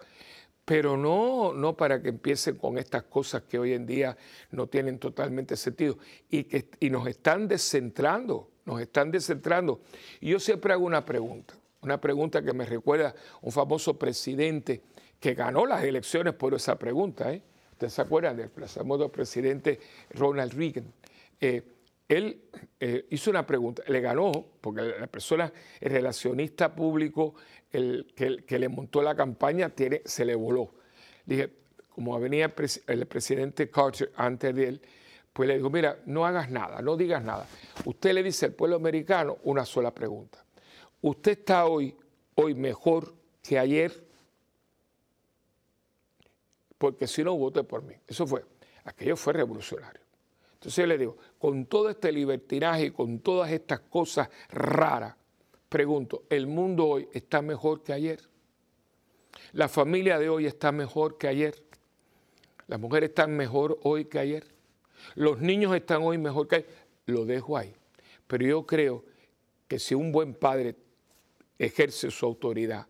[0.66, 4.16] Pero no, no para que empiecen con estas cosas que hoy en día
[4.51, 5.98] no tienen totalmente sentido
[6.28, 9.80] y que y nos están descentrando, nos están descentrando.
[10.20, 14.82] Y yo siempre hago una pregunta, una pregunta que me recuerda un famoso presidente
[15.18, 17.42] que ganó las elecciones por esa pregunta, ¿eh?
[17.72, 20.92] Ustedes se acuerdan del famoso presidente Ronald Reagan.
[21.40, 21.62] Eh,
[22.08, 22.42] él
[22.78, 27.34] eh, hizo una pregunta, le ganó, porque la persona, el relacionista público
[27.72, 29.72] el, que, le montó la campaña,
[30.04, 30.74] se le voló.
[31.24, 31.50] dije,
[31.88, 32.52] como venía
[32.86, 34.82] el presidente Carter antes de él,
[35.32, 37.46] pues le dijo, mira, no hagas nada, no digas nada.
[37.84, 40.44] Usted le dice al pueblo americano una sola pregunta.
[41.02, 41.96] ¿Usted está hoy,
[42.34, 44.10] hoy mejor que ayer?
[46.80, 47.94] porque si no vote por mí.
[48.08, 48.42] Eso fue,
[48.84, 50.00] aquello fue revolucionario.
[50.54, 55.14] Entonces yo le digo, con todo este libertinaje y con todas estas cosas raras,
[55.68, 58.20] pregunto, ¿el mundo hoy está mejor que ayer?
[59.52, 61.62] ¿La familia de hoy está mejor que ayer?
[62.66, 64.46] ¿Las mujeres están mejor hoy que ayer?
[65.14, 66.66] ¿Los niños están hoy mejor que?
[67.07, 67.74] Lo dejo ahí.
[68.26, 69.05] Pero yo creo
[69.68, 70.76] que si un buen padre
[71.59, 72.86] ejerce su autoridad,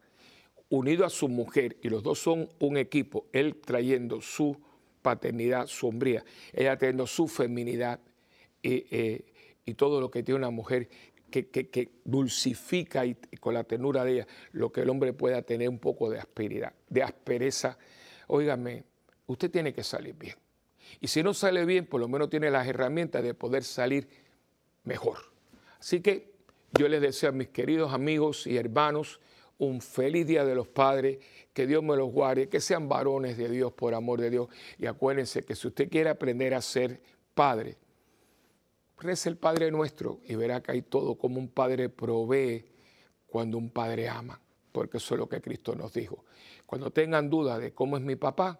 [0.68, 4.56] unido a su mujer, y los dos son un equipo, él trayendo su
[5.02, 8.00] paternidad sombría, ella trayendo su feminidad
[8.62, 9.24] eh,
[9.64, 10.88] y todo lo que tiene una mujer
[11.30, 15.78] que, dulcifica y, con la ternura de ella lo que el hombre pueda tener un
[15.78, 17.78] poco de asperidad, de aspereza.
[18.26, 18.84] Óigame,
[19.26, 20.34] usted tiene que salir bien.
[21.00, 24.08] Y si no sale bien, por lo menos tiene las herramientas de poder salir
[24.84, 25.18] mejor.
[25.78, 26.32] Así que
[26.78, 29.20] yo les deseo a mis queridos amigos y hermanos,
[29.58, 31.18] un feliz día de los padres,
[31.52, 34.48] que Dios me los guarde, que sean varones de Dios por amor de Dios.
[34.78, 37.00] Y acuérdense que si usted quiere aprender a ser
[37.34, 37.76] padre,
[38.98, 42.64] reza el Padre nuestro y verá que hay todo como un padre provee
[43.26, 44.40] cuando un padre ama,
[44.72, 46.24] porque eso es lo que Cristo nos dijo.
[46.66, 48.58] Cuando tengan duda de cómo es mi papá,